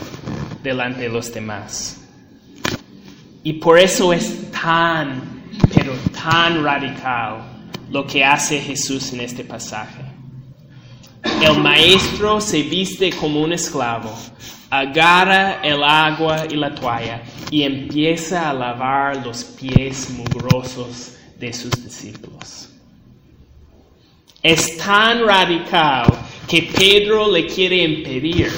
delante 0.64 1.02
de 1.02 1.10
los 1.10 1.34
demás. 1.34 2.02
Y 3.44 3.54
por 3.54 3.80
eso 3.80 4.12
es 4.12 4.52
tan, 4.52 5.44
pero 5.74 5.94
tan 6.12 6.64
radical 6.64 7.42
lo 7.90 8.06
que 8.06 8.24
hace 8.24 8.60
Jesús 8.60 9.14
en 9.14 9.22
este 9.22 9.44
pasaje. 9.44 10.02
El 11.42 11.60
maestro 11.60 12.42
se 12.42 12.64
viste 12.64 13.12
como 13.12 13.42
un 13.42 13.54
esclavo, 13.54 14.14
agarra 14.70 15.62
el 15.62 15.84
agua 15.84 16.46
y 16.50 16.56
la 16.56 16.74
toalla 16.74 17.22
y 17.52 17.64
empieza 17.64 18.50
a 18.50 18.54
lavar 18.54 19.26
los 19.26 19.44
pies 19.44 20.10
mugrosos 20.10 21.14
de 21.40 21.54
sus 21.54 21.72
discípulos. 21.84 22.70
Es 24.44 24.78
tan 24.78 25.26
radical 25.26 26.08
que 26.48 26.64
Pedro 26.64 27.30
le 27.32 27.46
quiere 27.46 27.84
impedir, 27.84 28.50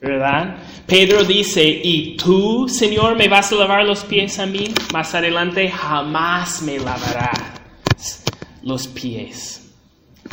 ¿verdad? 0.00 0.58
Pedro 0.86 1.22
dice, 1.22 1.64
¿y 1.84 2.16
tú, 2.16 2.68
Señor, 2.68 3.16
me 3.16 3.28
vas 3.28 3.52
a 3.52 3.56
lavar 3.56 3.84
los 3.84 4.04
pies 4.04 4.38
a 4.38 4.46
mí? 4.46 4.72
Más 4.92 5.14
adelante, 5.14 5.68
jamás 5.68 6.62
me 6.62 6.78
lavarás 6.78 8.24
los 8.62 8.88
pies. 8.88 9.70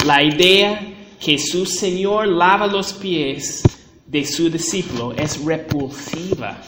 La 0.05 0.23
idea 0.23 0.79
que 1.19 1.37
su 1.37 1.65
Señor 1.65 2.27
lava 2.27 2.67
los 2.67 2.93
pies 2.93 3.63
de 4.05 4.25
su 4.25 4.49
discípulo 4.49 5.13
es 5.13 5.43
repulsiva 5.43 6.61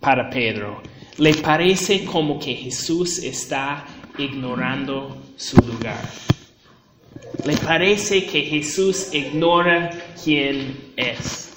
para 0.00 0.28
Pedro. 0.28 0.82
Le 1.18 1.34
parece 1.34 2.04
como 2.04 2.38
que 2.38 2.54
Jesús 2.54 3.18
está 3.18 3.86
ignorando 4.18 5.16
su 5.36 5.56
lugar. 5.58 6.02
Le 7.44 7.56
parece 7.56 8.26
que 8.26 8.42
Jesús 8.42 9.08
ignora 9.12 9.90
quién 10.22 10.92
es. 10.96 11.52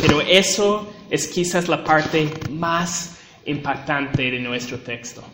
Pero 0.00 0.20
eso 0.20 0.92
es 1.10 1.26
quizás 1.28 1.68
la 1.68 1.82
parte 1.82 2.28
más 2.50 3.18
impactante 3.46 4.30
de 4.30 4.38
nuestro 4.38 4.78
texto. 4.78 5.24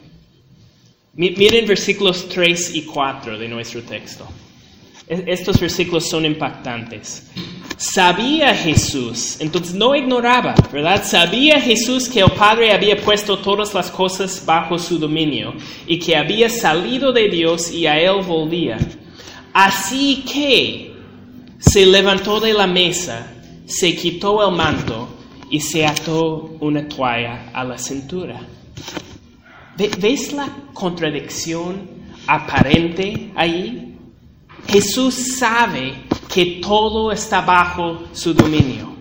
Miren 1.15 1.67
versículos 1.67 2.29
3 2.29 2.75
y 2.75 2.83
4 2.83 3.39
de 3.39 3.49
nuestro 3.49 3.83
texto. 3.83 4.27
Estos 5.07 5.61
versículos 5.61 6.09
son 6.09 6.25
impactantes. 6.25 7.31
Sabía 7.77 8.55
Jesús, 8.55 9.37
entonces 9.41 9.75
no 9.75 9.95
ignoraba, 9.97 10.55
¿verdad? 10.73 11.05
Sabía 11.05 11.61
Jesús 11.61 12.09
que 12.09 12.21
el 12.21 12.31
Padre 12.31 12.73
había 12.73 12.97
puesto 13.01 13.39
todas 13.39 13.75
las 13.75 13.91
cosas 13.91 14.43
bajo 14.47 14.79
su 14.79 14.99
dominio 14.99 15.55
y 15.87 15.99
que 15.99 16.17
había 16.17 16.49
salido 16.49 17.13
de 17.13 17.29
Dios 17.29 17.73
y 17.73 17.87
a 17.87 17.99
Él 17.99 18.23
volvía. 18.25 18.79
Así 19.53 20.25
que 20.31 20.95
se 21.59 21.87
levantó 21.87 22.39
de 22.41 22.55
la 22.55 22.67
mesa, 22.67 23.27
se 23.67 23.95
quitó 23.97 24.49
el 24.49 24.55
manto 24.55 25.09
y 25.51 25.61
se 25.61 25.87
ató 25.87 26.57
una 26.61 26.89
toalla 26.89 27.51
a 27.53 27.65
la 27.65 27.79
cintura. 27.79 28.41
¿Ves 29.77 30.33
la 30.33 30.49
contradicción 30.73 31.89
aparente 32.27 33.33
ahí? 33.35 33.97
Jesús 34.69 35.37
sabe 35.37 36.04
que 36.29 36.61
todo 36.63 37.13
está 37.13 37.41
bajo 37.41 38.05
su 38.13 38.35
dominio. 38.35 38.95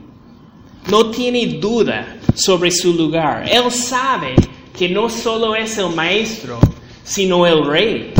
No 0.90 1.10
tiene 1.10 1.46
duda 1.60 2.18
sobre 2.36 2.72
su 2.72 2.94
lugar. 2.94 3.48
Él 3.50 3.72
sabe 3.72 4.36
que 4.78 4.90
no 4.90 5.10
solo 5.10 5.56
es 5.56 5.78
el 5.78 5.90
maestro, 5.96 6.60
sino 7.04 7.46
el 7.46 7.66
rey. 7.66 8.14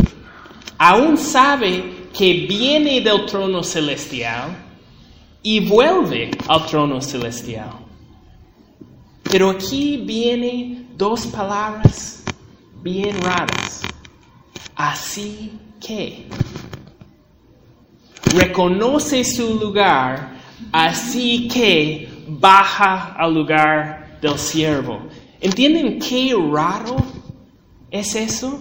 Aún 0.78 1.18
sabe 1.18 2.08
que 2.16 2.46
viene 2.48 3.00
del 3.00 3.26
trono 3.26 3.62
celestial 3.62 4.56
y 5.42 5.60
vuelve 5.60 6.30
al 6.48 6.66
trono 6.66 7.00
celestial. 7.00 7.70
Pero 9.24 9.50
aquí 9.50 9.98
vienen 9.98 10.88
dos 10.96 11.26
palabras 11.26 12.22
bien 12.82 13.20
raras. 13.20 13.82
Así 14.76 15.52
que 15.80 16.26
reconoce 18.34 19.24
su 19.24 19.54
lugar, 19.54 20.34
así 20.72 21.48
que 21.48 22.08
baja 22.28 23.14
al 23.16 23.34
lugar 23.34 24.18
del 24.20 24.38
siervo. 24.38 25.00
¿Entienden 25.40 25.98
qué 25.98 26.34
raro 26.52 26.96
es 27.90 28.14
eso? 28.14 28.60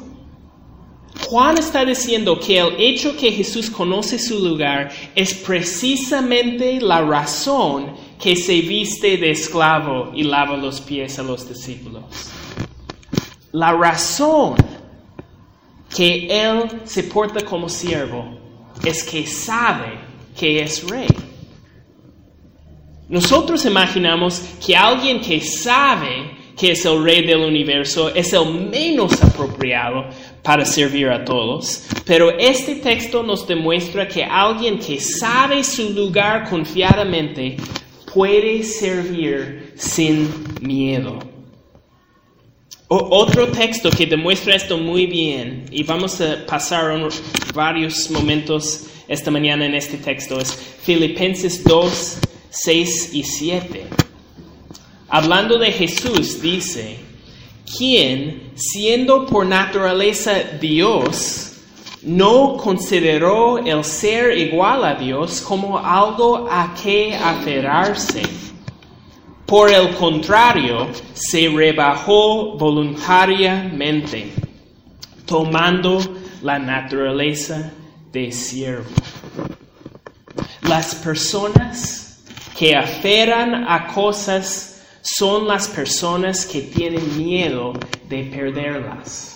Juan 1.29 1.57
está 1.57 1.85
diciendo 1.85 2.39
que 2.39 2.59
el 2.59 2.75
hecho 2.79 3.15
que 3.15 3.31
Jesús 3.31 3.69
conoce 3.69 4.17
su 4.17 4.39
lugar 4.39 4.91
es 5.15 5.33
precisamente 5.33 6.81
la 6.81 7.01
razón 7.01 7.93
que 8.19 8.35
se 8.35 8.61
viste 8.61 9.17
de 9.17 9.31
esclavo 9.31 10.11
y 10.13 10.23
lava 10.23 10.57
los 10.57 10.81
pies 10.81 11.19
a 11.19 11.23
los 11.23 11.47
discípulos. 11.47 12.03
La 13.51 13.71
razón 13.73 14.55
que 15.95 16.27
Él 16.27 16.81
se 16.85 17.03
porta 17.03 17.45
como 17.45 17.69
siervo 17.69 18.42
es 18.83 19.03
que 19.03 19.25
sabe 19.25 19.97
que 20.37 20.61
es 20.61 20.87
rey. 20.89 21.07
Nosotros 23.09 23.65
imaginamos 23.65 24.41
que 24.65 24.75
alguien 24.75 25.21
que 25.21 25.39
sabe 25.41 26.31
que 26.57 26.71
es 26.71 26.85
el 26.85 27.03
rey 27.03 27.25
del 27.25 27.41
universo 27.41 28.13
es 28.13 28.33
el 28.33 28.69
menos 28.69 29.21
apropiado 29.21 30.05
para 30.41 30.65
servir 30.65 31.09
a 31.09 31.23
todos, 31.23 31.85
pero 32.05 32.37
este 32.37 32.75
texto 32.75 33.23
nos 33.23 33.47
demuestra 33.47 34.07
que 34.07 34.23
alguien 34.23 34.77
que 34.77 34.99
sabe 34.99 35.63
su 35.63 35.89
lugar 35.91 36.49
confiadamente 36.49 37.57
puede 38.13 38.63
servir 38.63 39.73
sin 39.75 40.29
miedo. 40.61 41.32
Otro 42.93 43.47
texto 43.47 43.89
que 43.89 44.05
demuestra 44.05 44.55
esto 44.55 44.77
muy 44.77 45.05
bien, 45.05 45.65
y 45.71 45.83
vamos 45.83 46.19
a 46.21 46.45
pasar 46.45 46.97
varios 47.53 48.09
momentos 48.11 48.85
esta 49.07 49.31
mañana 49.31 49.65
en 49.65 49.75
este 49.75 49.97
texto, 49.97 50.39
es 50.39 50.51
Filipenses 50.81 51.63
2, 51.63 52.17
6 52.49 53.09
y 53.13 53.23
7. 53.23 53.85
Hablando 55.09 55.57
de 55.57 55.71
Jesús, 55.71 56.41
dice, 56.41 56.97
quien, 57.77 58.51
siendo 58.55 59.25
por 59.25 59.45
naturaleza 59.45 60.33
Dios, 60.59 61.51
no 62.01 62.57
consideró 62.57 63.59
el 63.59 63.83
ser 63.83 64.37
igual 64.37 64.83
a 64.83 64.95
Dios 64.95 65.41
como 65.41 65.77
algo 65.77 66.47
a 66.49 66.73
que 66.73 67.15
aferrarse. 67.15 68.23
Por 69.45 69.71
el 69.71 69.93
contrario, 69.95 70.87
se 71.13 71.49
rebajó 71.49 72.57
voluntariamente, 72.57 74.33
tomando 75.25 75.99
la 76.41 76.57
naturaleza 76.59 77.71
de 78.11 78.31
siervo. 78.31 78.89
Las 80.61 80.95
personas 80.95 82.23
que 82.57 82.75
aferran 82.75 83.65
a 83.67 83.87
cosas 83.87 84.81
son 85.01 85.47
las 85.47 85.67
personas 85.67 86.45
que 86.45 86.61
tienen 86.61 87.17
miedo 87.17 87.73
de 88.07 88.23
perderlas. 88.23 89.35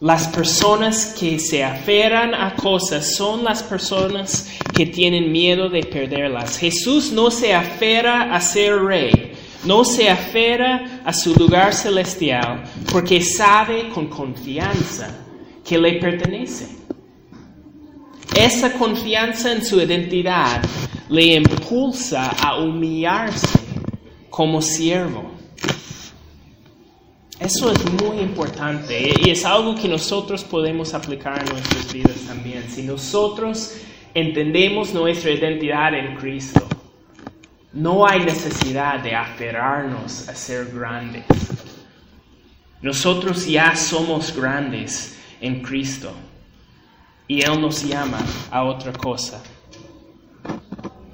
Las 0.00 0.28
personas 0.28 1.14
que 1.18 1.38
se 1.38 1.64
aferran 1.64 2.34
a 2.34 2.54
cosas 2.54 3.16
son 3.16 3.42
las 3.42 3.62
personas 3.62 4.46
que 4.74 4.84
tienen 4.84 5.32
miedo 5.32 5.70
de 5.70 5.84
perderlas. 5.84 6.58
Jesús 6.58 7.12
no 7.12 7.30
se 7.30 7.54
aferra 7.54 8.34
a 8.34 8.38
ser 8.42 8.78
rey, 8.78 9.32
no 9.64 9.86
se 9.86 10.10
aferra 10.10 11.00
a 11.02 11.14
su 11.14 11.34
lugar 11.34 11.72
celestial 11.72 12.64
porque 12.92 13.22
sabe 13.22 13.88
con 13.88 14.08
confianza 14.08 15.16
que 15.64 15.78
le 15.78 15.94
pertenece. 15.94 16.76
Esa 18.34 18.74
confianza 18.74 19.50
en 19.50 19.64
su 19.64 19.80
identidad 19.80 20.60
le 21.08 21.36
impulsa 21.36 22.32
a 22.32 22.58
humillarse 22.58 23.58
como 24.28 24.60
siervo. 24.60 25.35
Eso 27.38 27.70
es 27.70 27.92
muy 27.92 28.20
importante 28.20 29.14
y 29.22 29.30
es 29.30 29.44
algo 29.44 29.74
que 29.74 29.88
nosotros 29.88 30.42
podemos 30.42 30.94
aplicar 30.94 31.38
en 31.40 31.52
nuestras 31.52 31.92
vidas 31.92 32.20
también. 32.26 32.64
Si 32.68 32.82
nosotros 32.82 33.76
entendemos 34.14 34.94
nuestra 34.94 35.30
identidad 35.30 35.94
en 35.94 36.16
Cristo, 36.16 36.66
no 37.74 38.06
hay 38.06 38.20
necesidad 38.20 39.00
de 39.00 39.14
aferrarnos 39.14 40.28
a 40.28 40.34
ser 40.34 40.70
grandes. 40.72 41.24
Nosotros 42.80 43.46
ya 43.46 43.76
somos 43.76 44.34
grandes 44.34 45.18
en 45.42 45.60
Cristo 45.60 46.12
y 47.28 47.42
Él 47.42 47.60
nos 47.60 47.84
llama 47.84 48.18
a 48.50 48.64
otra 48.64 48.92
cosa. 48.92 49.42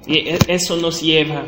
Y 0.07 0.19
e, 0.19 0.39
eso 0.47 0.77
nos 0.77 1.01
lleva 1.01 1.43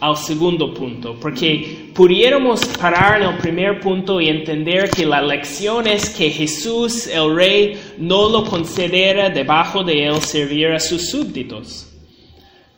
al 0.00 0.16
segundo 0.16 0.74
punto, 0.74 1.18
porque 1.18 1.90
pudiéramos 1.94 2.64
parar 2.78 3.22
en 3.22 3.28
el 3.28 3.38
primer 3.38 3.80
punto 3.80 4.20
y 4.20 4.28
entender 4.28 4.90
que 4.90 5.06
la 5.06 5.22
lección 5.22 5.86
es 5.86 6.10
que 6.10 6.30
Jesús, 6.30 7.06
el 7.06 7.34
Rey, 7.34 7.80
no 7.98 8.28
lo 8.28 8.44
considera 8.44 9.30
debajo 9.30 9.82
de 9.82 10.06
él 10.06 10.20
servir 10.20 10.68
a 10.68 10.80
sus 10.80 11.10
súbditos. 11.10 11.88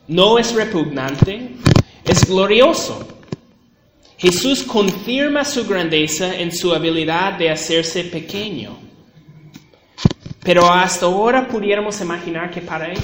No 0.07 0.39
es 0.39 0.53
repugnante, 0.53 1.51
es 2.05 2.25
glorioso. 2.27 3.07
Jesús 4.17 4.63
confirma 4.63 5.45
su 5.45 5.65
grandeza 5.65 6.35
en 6.37 6.51
su 6.51 6.73
habilidad 6.73 7.33
de 7.33 7.51
hacerse 7.51 8.03
pequeño. 8.05 8.77
Pero 10.43 10.71
hasta 10.71 11.05
ahora 11.05 11.47
pudiéramos 11.47 12.01
imaginar 12.01 12.49
que 12.49 12.61
para 12.61 12.91
él 12.91 12.99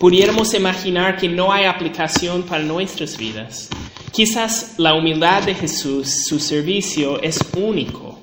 pudiéramos 0.00 0.54
imaginar 0.54 1.18
que 1.18 1.28
no 1.28 1.52
hay 1.52 1.66
aplicación 1.66 2.42
para 2.44 2.62
nuestras 2.62 3.18
vidas. 3.18 3.68
Quizás 4.10 4.76
la 4.78 4.94
humildad 4.94 5.42
de 5.42 5.54
Jesús, 5.54 6.24
su 6.26 6.40
servicio, 6.40 7.20
es 7.20 7.38
único, 7.54 8.18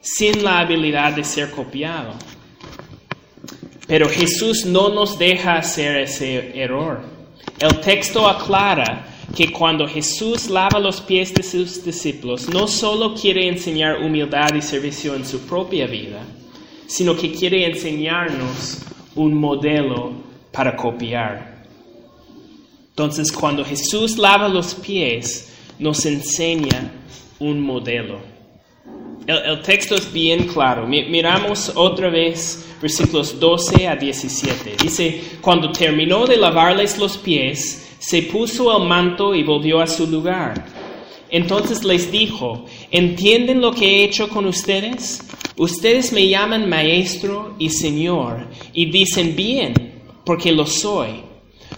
sin 0.00 0.42
la 0.42 0.60
habilidad 0.60 1.12
de 1.12 1.22
ser 1.22 1.50
copiado. 1.50 2.14
Pero 3.86 4.08
Jesús 4.08 4.64
no 4.64 4.88
nos 4.88 5.18
deja 5.18 5.56
hacer 5.56 5.98
ese 5.98 6.58
error. 6.58 7.02
El 7.58 7.80
texto 7.80 8.26
aclara 8.26 9.06
que 9.36 9.52
cuando 9.52 9.86
Jesús 9.86 10.48
lava 10.48 10.80
los 10.80 11.02
pies 11.02 11.34
de 11.34 11.42
sus 11.42 11.84
discípulos, 11.84 12.48
no 12.48 12.66
solo 12.66 13.14
quiere 13.14 13.46
enseñar 13.46 14.00
humildad 14.00 14.54
y 14.54 14.62
servicio 14.62 15.14
en 15.14 15.26
su 15.26 15.40
propia 15.40 15.86
vida, 15.86 16.22
sino 16.86 17.14
que 17.14 17.30
quiere 17.30 17.66
enseñarnos 17.66 18.78
un 19.14 19.34
modelo 19.34 20.33
para 20.54 20.76
copiar. 20.76 21.64
Entonces, 22.90 23.32
cuando 23.32 23.64
Jesús 23.64 24.16
lava 24.16 24.48
los 24.48 24.74
pies, 24.74 25.52
nos 25.80 26.06
enseña 26.06 26.92
un 27.40 27.60
modelo. 27.60 28.20
El, 29.26 29.62
texto 29.62 29.96
es 29.96 30.12
bien 30.12 30.46
claro. 30.46 30.86
Miramos 30.86 31.72
otra 31.74 32.08
vez 32.08 32.64
versículos 32.80 33.40
12 33.40 33.88
a 33.88 33.96
17. 33.96 34.76
Dice, 34.80 35.22
cuando 35.40 35.72
terminó 35.72 36.26
de 36.26 36.36
lavarles 36.36 36.98
los 36.98 37.16
pies, 37.16 37.96
se 37.98 38.22
puso 38.22 38.76
el 38.76 38.86
manto 38.86 39.34
y 39.34 39.42
volvió 39.42 39.80
a 39.80 39.86
su 39.86 40.06
lugar. 40.06 40.66
Entonces 41.30 41.82
les 41.82 42.12
dijo, 42.12 42.66
¿entienden 42.92 43.60
lo 43.60 43.72
que 43.72 43.86
he 43.86 44.04
hecho 44.04 44.28
con 44.28 44.46
ustedes? 44.46 45.20
Ustedes 45.56 46.12
me 46.12 46.28
llaman 46.28 46.68
maestro 46.68 47.56
y 47.58 47.70
señor 47.70 48.46
y 48.72 48.90
dicen 48.90 49.34
bien, 49.34 49.93
porque 50.24 50.52
lo 50.52 50.66
soy. 50.66 51.22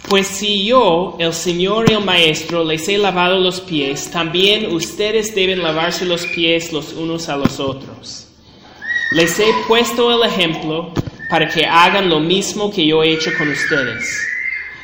Pues 0.09 0.27
si 0.27 0.65
yo, 0.65 1.17
el 1.19 1.33
Señor 1.33 1.91
y 1.91 1.95
el 1.95 2.05
Maestro, 2.05 2.63
les 2.65 2.89
he 2.89 2.99
lavado 2.99 3.41
los 3.41 3.61
pies, 3.61 4.11
también 4.11 4.73
ustedes 4.73 5.35
deben 5.35 5.63
lavarse 5.63 6.05
los 6.05 6.27
pies 6.27 6.73
los 6.73 6.93
unos 6.93 7.29
a 7.29 7.37
los 7.37 7.59
otros. 7.59 8.29
Les 9.13 9.39
he 9.39 9.53
puesto 9.67 10.13
el 10.13 10.29
ejemplo 10.29 10.93
para 11.29 11.49
que 11.49 11.65
hagan 11.65 12.09
lo 12.09 12.21
mismo 12.21 12.71
que 12.73 12.87
yo 12.87 13.03
he 13.03 13.13
hecho 13.13 13.31
con 13.37 13.49
ustedes. 13.49 14.27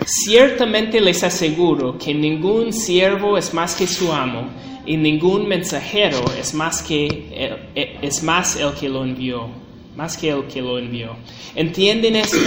Ciertamente 0.04 1.00
les 1.00 1.22
aseguro 1.22 1.96
que 1.98 2.12
ningún 2.12 2.72
siervo 2.72 3.38
es 3.38 3.54
más 3.54 3.74
que 3.74 3.86
su 3.86 4.12
amo 4.12 4.48
y 4.84 4.96
ningún 4.96 5.46
mensajero 5.46 6.24
es 6.38 6.54
más 6.54 6.82
que 6.82 7.60
es 7.74 8.22
más 8.22 8.56
el 8.56 8.72
que 8.72 8.88
lo 8.88 9.04
envió, 9.04 9.48
más 9.96 10.16
que 10.16 10.30
el 10.30 10.44
que 10.46 10.60
lo 10.60 10.78
envió. 10.78 11.16
¿Entienden 11.54 12.16
esto? 12.16 12.38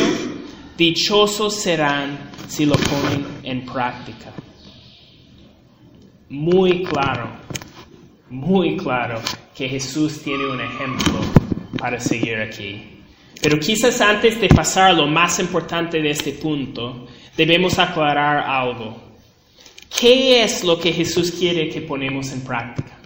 Dichosos 0.77 1.55
serán 1.55 2.31
si 2.47 2.65
lo 2.65 2.75
ponen 2.75 3.25
en 3.43 3.65
práctica. 3.65 4.33
Muy 6.29 6.83
claro, 6.83 7.29
muy 8.29 8.75
claro 8.75 9.21
que 9.55 9.69
Jesús 9.69 10.21
tiene 10.21 10.45
un 10.47 10.59
ejemplo 10.59 11.13
para 11.77 11.99
seguir 11.99 12.35
aquí. 12.35 12.95
Pero 13.41 13.57
quizás 13.57 14.01
antes 14.01 14.41
de 14.41 14.49
pasar 14.49 14.95
lo 14.95 15.07
más 15.07 15.39
importante 15.39 16.01
de 16.01 16.09
este 16.09 16.33
punto, 16.33 17.07
debemos 17.37 17.79
aclarar 17.79 18.39
algo. 18.39 18.97
¿Qué 19.97 20.43
es 20.43 20.63
lo 20.63 20.77
que 20.77 20.91
Jesús 20.91 21.31
quiere 21.31 21.69
que 21.69 21.81
ponemos 21.81 22.31
en 22.33 22.41
práctica? 22.41 22.97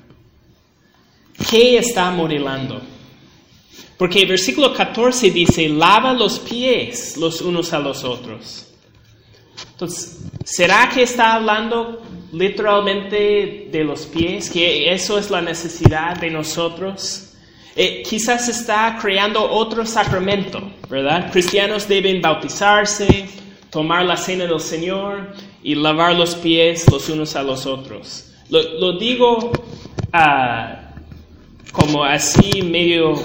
¿Qué 1.50 1.78
está 1.78 2.10
modelando? 2.10 2.82
Porque 4.00 4.22
el 4.22 4.30
versículo 4.30 4.74
14 4.74 5.30
dice, 5.30 5.68
lava 5.68 6.14
los 6.14 6.40
pies 6.40 7.18
los 7.18 7.42
unos 7.42 7.74
a 7.74 7.80
los 7.80 8.06
otros. 8.06 8.66
Entonces, 9.74 10.20
¿será 10.46 10.88
que 10.88 11.04
está 11.04 11.34
hablando 11.34 12.02
literalmente 12.32 13.68
de 13.70 13.84
los 13.84 14.06
pies? 14.06 14.50
¿Que 14.50 14.94
eso 14.94 15.20
es 15.20 15.30
la 15.30 15.42
necesidad 15.42 16.16
de 16.16 16.32
nosotros? 16.32 17.34
Eh, 17.76 18.02
quizás 18.10 18.48
está 18.48 18.98
creando 19.02 19.44
otro 19.44 19.86
sacramento, 19.86 20.62
¿verdad? 20.90 21.30
Cristianos 21.30 21.86
deben 21.86 22.22
bautizarse, 22.22 23.28
tomar 23.70 24.06
la 24.06 24.16
cena 24.16 24.46
del 24.46 24.62
Señor 24.62 25.34
y 25.62 25.76
lavar 25.76 26.16
los 26.16 26.36
pies 26.36 26.90
los 26.90 27.10
unos 27.10 27.36
a 27.36 27.44
los 27.44 27.66
otros. 27.66 28.32
Lo, 28.50 28.98
digo 28.98 29.52
ah, 30.14 30.79
como 31.72 32.04
así 32.04 32.62
medio 32.62 33.16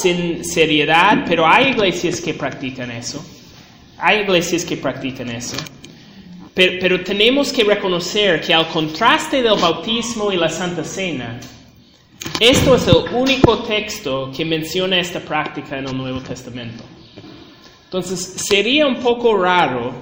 sin 0.00 0.44
seriedad, 0.44 1.24
pero 1.26 1.46
hay 1.46 1.70
iglesias 1.70 2.20
que 2.20 2.34
practican 2.34 2.90
eso. 2.90 3.24
Hay 3.98 4.20
iglesias 4.20 4.64
que 4.64 4.76
practican 4.76 5.30
eso. 5.30 5.56
Pero, 6.54 6.78
pero, 6.80 7.02
tenemos 7.02 7.52
que 7.52 7.64
reconocer 7.64 8.40
que 8.40 8.52
al 8.52 8.68
contraste 8.68 9.42
del 9.42 9.58
bautismo 9.58 10.30
y 10.32 10.36
la 10.36 10.50
Santa 10.50 10.84
Cena, 10.84 11.40
esto 12.38 12.74
es 12.76 12.86
el 12.86 13.14
único 13.14 13.60
texto 13.60 14.30
que 14.36 14.44
menciona 14.44 15.00
esta 15.00 15.20
práctica 15.20 15.78
en 15.78 15.88
el 15.88 15.96
Nuevo 15.96 16.20
Testamento. 16.20 16.84
Entonces, 17.84 18.20
sería 18.20 18.86
un 18.86 18.96
poco 18.96 19.36
raro 19.36 19.92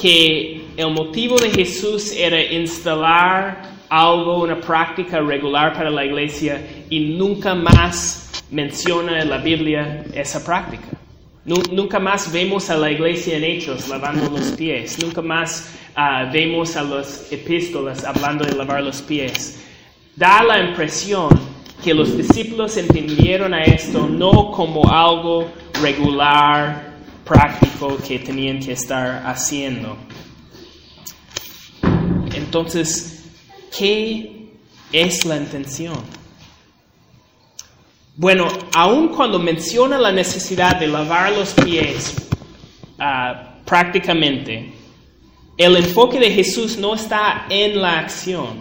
que 0.00 0.66
el 0.76 0.90
motivo 0.92 1.36
de 1.36 1.50
Jesús 1.50 2.12
era 2.12 2.42
instalar 2.42 3.79
algo, 3.90 4.42
una 4.42 4.60
práctica 4.60 5.20
regular 5.20 5.74
para 5.74 5.90
la 5.90 6.04
iglesia 6.04 6.84
y 6.88 7.16
nunca 7.16 7.54
más 7.54 8.44
menciona 8.50 9.20
en 9.20 9.28
la 9.28 9.38
Biblia 9.38 10.04
esa 10.14 10.42
práctica. 10.44 10.86
Nunca 11.44 11.98
más 11.98 12.30
vemos 12.32 12.70
a 12.70 12.76
la 12.76 12.90
iglesia 12.90 13.36
en 13.36 13.44
hechos 13.44 13.88
lavando 13.88 14.30
los 14.30 14.52
pies. 14.52 15.02
Nunca 15.02 15.20
más 15.20 15.74
ah, 15.96 16.30
vemos 16.32 16.76
a 16.76 16.84
los 16.84 17.32
epístolas 17.32 18.04
hablando 18.04 18.44
de 18.44 18.54
lavar 18.54 18.82
los 18.82 19.02
pies. 19.02 19.60
Da 20.14 20.42
la 20.44 20.60
impresión 20.60 21.28
que 21.82 21.94
los 21.94 22.16
discípulos 22.16 22.76
entendieron 22.76 23.54
a 23.54 23.64
esto 23.64 24.06
no 24.06 24.50
como 24.52 24.88
algo 24.88 25.50
regular, 25.82 26.90
práctico 27.24 27.96
que 28.06 28.18
tenían 28.18 28.60
que 28.60 28.72
estar 28.72 29.26
haciendo. 29.26 29.96
Entonces, 32.34 33.19
¿qué 33.76 34.48
es 34.92 35.24
la 35.24 35.36
intención? 35.36 35.98
Bueno, 38.16 38.48
aun 38.74 39.08
cuando 39.08 39.38
menciona 39.38 39.98
la 39.98 40.12
necesidad 40.12 40.76
de 40.76 40.86
lavar 40.86 41.32
los 41.32 41.54
pies 41.54 42.14
ah, 42.98 43.54
prácticamente, 43.64 44.72
el 45.56 45.76
enfoque 45.76 46.18
de 46.18 46.30
Jesús 46.30 46.76
no 46.76 46.94
está 46.94 47.46
en 47.48 47.80
la 47.80 47.98
acción. 47.98 48.60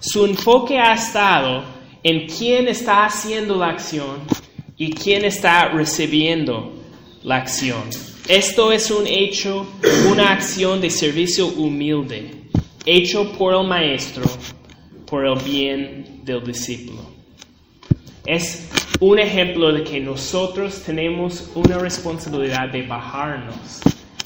Su 0.00 0.24
enfoque 0.24 0.78
ha 0.78 0.94
estado 0.94 1.64
en 2.02 2.26
quién 2.26 2.68
está 2.68 3.04
haciendo 3.04 3.56
la 3.56 3.68
acción 3.68 4.20
y 4.76 4.92
quién 4.94 5.24
está 5.24 5.68
recibiendo 5.68 6.72
la 7.22 7.36
acción. 7.36 7.82
Esto 8.28 8.72
es 8.72 8.90
un 8.90 9.06
hecho, 9.06 9.66
una 10.10 10.32
acción 10.32 10.80
de 10.80 10.88
servicio 10.88 11.48
humilde, 11.48 12.39
hecho 12.86 13.32
por 13.32 13.54
el 13.54 13.66
maestro, 13.66 14.24
por 15.06 15.26
el 15.26 15.38
bien 15.42 16.20
del 16.24 16.44
discípulo. 16.44 17.02
Es 18.26 18.70
un 19.00 19.18
ejemplo 19.18 19.72
de 19.72 19.82
que 19.82 19.98
nosotros 20.00 20.82
tenemos 20.84 21.50
una 21.54 21.78
responsabilidad 21.78 22.68
de 22.68 22.86
bajarnos, 22.86 23.80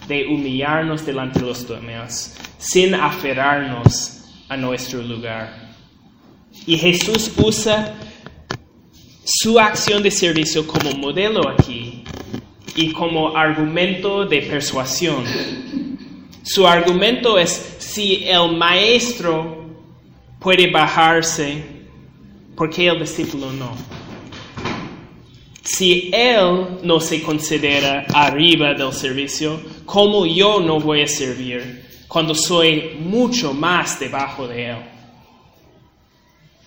de 0.08 0.26
humillarnos 0.26 1.06
delante 1.06 1.40
de 1.40 1.46
los 1.46 1.68
demás, 1.68 2.36
sin 2.58 2.94
aferrarnos 2.94 4.24
a 4.48 4.56
nuestro 4.56 5.02
lugar. 5.02 5.74
Y 6.66 6.76
Jesús 6.76 7.32
usa 7.36 7.94
su 9.24 9.58
acción 9.58 10.02
de 10.02 10.10
servicio 10.10 10.66
como 10.66 10.90
modelo 10.92 11.48
aquí 11.48 12.04
y 12.76 12.92
como 12.92 13.36
argumento 13.36 14.26
de 14.26 14.42
persuasión. 14.42 15.24
Su 16.44 16.66
argumento 16.66 17.38
es, 17.38 17.76
si 17.78 18.24
el 18.24 18.54
maestro 18.54 19.64
puede 20.38 20.70
bajarse, 20.70 21.64
¿por 22.54 22.68
qué 22.68 22.88
el 22.88 23.00
discípulo 23.00 23.50
no? 23.50 23.74
Si 25.62 26.10
él 26.12 26.80
no 26.82 27.00
se 27.00 27.22
considera 27.22 28.04
arriba 28.12 28.74
del 28.74 28.92
servicio, 28.92 29.58
¿cómo 29.86 30.26
yo 30.26 30.60
no 30.60 30.78
voy 30.80 31.00
a 31.00 31.06
servir 31.06 31.82
cuando 32.08 32.34
soy 32.34 32.98
mucho 33.00 33.54
más 33.54 33.98
debajo 33.98 34.46
de 34.46 34.68
él? 34.68 34.76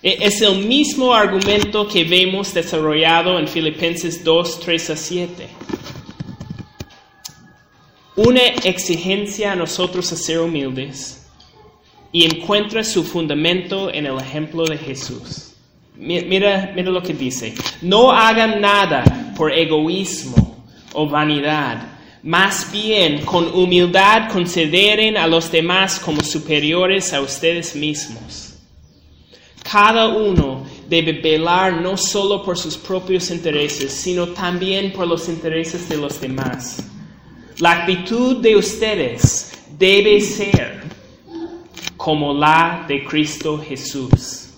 E-, 0.02 0.18
es 0.22 0.42
el 0.42 0.66
mismo 0.66 1.14
argumento 1.14 1.86
que 1.86 2.02
vemos 2.02 2.52
desarrollado 2.52 3.38
en 3.38 3.46
Filipenses 3.46 4.24
2, 4.24 4.58
3 4.58 4.90
a 4.90 4.96
7 4.96 5.48
una 8.18 8.40
exigencia 8.64 9.52
a 9.52 9.54
nosotros 9.54 10.10
a 10.10 10.16
ser 10.16 10.40
humildes 10.40 11.24
y 12.10 12.24
encuentra 12.24 12.82
su 12.82 13.04
fundamento 13.04 13.94
en 13.94 14.06
el 14.06 14.18
ejemplo 14.18 14.64
de 14.64 14.76
Jesús. 14.76 15.52
Mira, 15.94 16.72
mira 16.74 16.90
lo 16.90 17.00
que 17.00 17.14
dice. 17.14 17.54
No 17.80 18.10
hagan 18.10 18.60
nada 18.60 19.04
por 19.36 19.52
egoísmo 19.52 20.64
o 20.94 21.08
vanidad. 21.08 21.92
Más 22.24 22.72
bien, 22.72 23.24
con 23.24 23.54
humildad 23.54 24.32
consideren 24.32 25.16
a 25.16 25.28
los 25.28 25.52
demás 25.52 26.00
como 26.00 26.20
superiores 26.20 27.12
a 27.12 27.20
ustedes 27.20 27.76
mismos. 27.76 28.56
Cada 29.62 30.08
uno 30.08 30.66
debe 30.88 31.12
velar 31.12 31.80
no 31.80 31.96
solo 31.96 32.42
por 32.42 32.58
sus 32.58 32.76
propios 32.76 33.30
intereses, 33.30 33.92
sino 33.92 34.26
también 34.30 34.92
por 34.92 35.06
los 35.06 35.28
intereses 35.28 35.88
de 35.88 35.98
los 35.98 36.20
demás. 36.20 36.82
La 37.60 37.72
actitud 37.72 38.36
de 38.36 38.54
ustedes 38.54 39.52
debe 39.76 40.20
ser 40.20 40.80
como 41.96 42.32
la 42.32 42.84
de 42.86 43.02
Cristo 43.04 43.58
Jesús, 43.58 44.50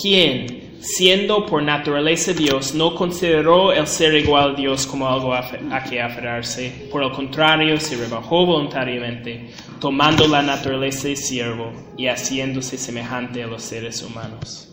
quien, 0.00 0.78
siendo 0.80 1.44
por 1.44 1.64
naturaleza 1.64 2.32
Dios, 2.32 2.74
no 2.74 2.94
consideró 2.94 3.72
el 3.72 3.88
ser 3.88 4.14
igual 4.14 4.52
a 4.52 4.54
Dios 4.54 4.86
como 4.86 5.08
algo 5.08 5.34
a 5.34 5.82
que 5.82 6.00
aferrarse. 6.00 6.86
Por 6.92 7.02
el 7.02 7.10
contrario, 7.10 7.80
se 7.80 7.96
rebajó 7.96 8.46
voluntariamente, 8.46 9.50
tomando 9.80 10.28
la 10.28 10.42
naturaleza 10.42 11.08
de 11.08 11.16
siervo 11.16 11.72
y 11.96 12.06
haciéndose 12.06 12.78
semejante 12.78 13.42
a 13.42 13.48
los 13.48 13.62
seres 13.62 14.00
humanos. 14.04 14.68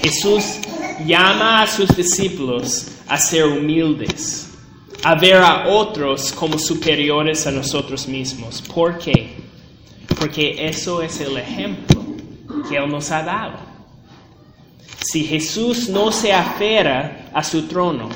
Jesús 0.00 0.58
llama 1.04 1.60
a 1.60 1.66
sus 1.66 1.94
discípulos 1.94 2.88
a 3.08 3.18
ser 3.18 3.44
humildes 3.44 4.51
a 5.04 5.14
ver 5.16 5.36
a 5.36 5.66
otros 5.68 6.32
como 6.32 6.58
superiores 6.58 7.46
a 7.46 7.50
nosotros 7.50 8.06
mismos. 8.06 8.62
¿Por 8.62 8.98
qué? 8.98 9.30
Porque 10.18 10.54
eso 10.68 11.02
es 11.02 11.20
el 11.20 11.36
ejemplo 11.36 12.02
que 12.68 12.76
Él 12.76 12.88
nos 12.88 13.10
ha 13.10 13.22
dado. 13.22 13.58
Si 15.00 15.24
Jesús 15.24 15.88
no 15.88 16.12
se 16.12 16.32
aferra 16.32 17.30
a 17.32 17.42
su 17.42 17.62
trono, 17.62 18.08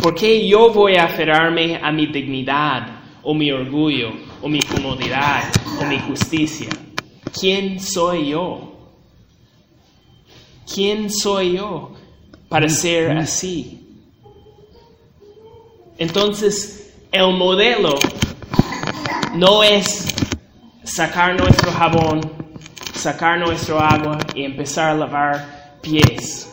¿por 0.00 0.14
qué 0.14 0.46
yo 0.46 0.72
voy 0.72 0.94
a 0.94 1.06
aferrarme 1.06 1.80
a 1.82 1.90
mi 1.90 2.06
dignidad 2.06 3.00
o 3.24 3.34
mi 3.34 3.50
orgullo 3.50 4.12
o 4.40 4.48
mi 4.48 4.60
comodidad 4.60 5.42
o 5.80 5.84
mi 5.86 5.98
justicia? 5.98 6.68
¿Quién 7.38 7.80
soy 7.80 8.28
yo? 8.28 8.72
¿Quién 10.72 11.10
soy 11.10 11.54
yo 11.54 11.92
para 12.48 12.68
ser 12.68 13.10
así? 13.18 13.85
Entonces, 15.98 16.92
el 17.12 17.32
modelo 17.32 17.94
no 19.34 19.62
es 19.62 20.14
sacar 20.84 21.38
nuestro 21.38 21.70
jabón, 21.72 22.20
sacar 22.94 23.38
nuestro 23.38 23.80
agua 23.80 24.18
y 24.34 24.44
empezar 24.44 24.90
a 24.90 24.94
lavar 24.94 25.78
pies. 25.80 26.52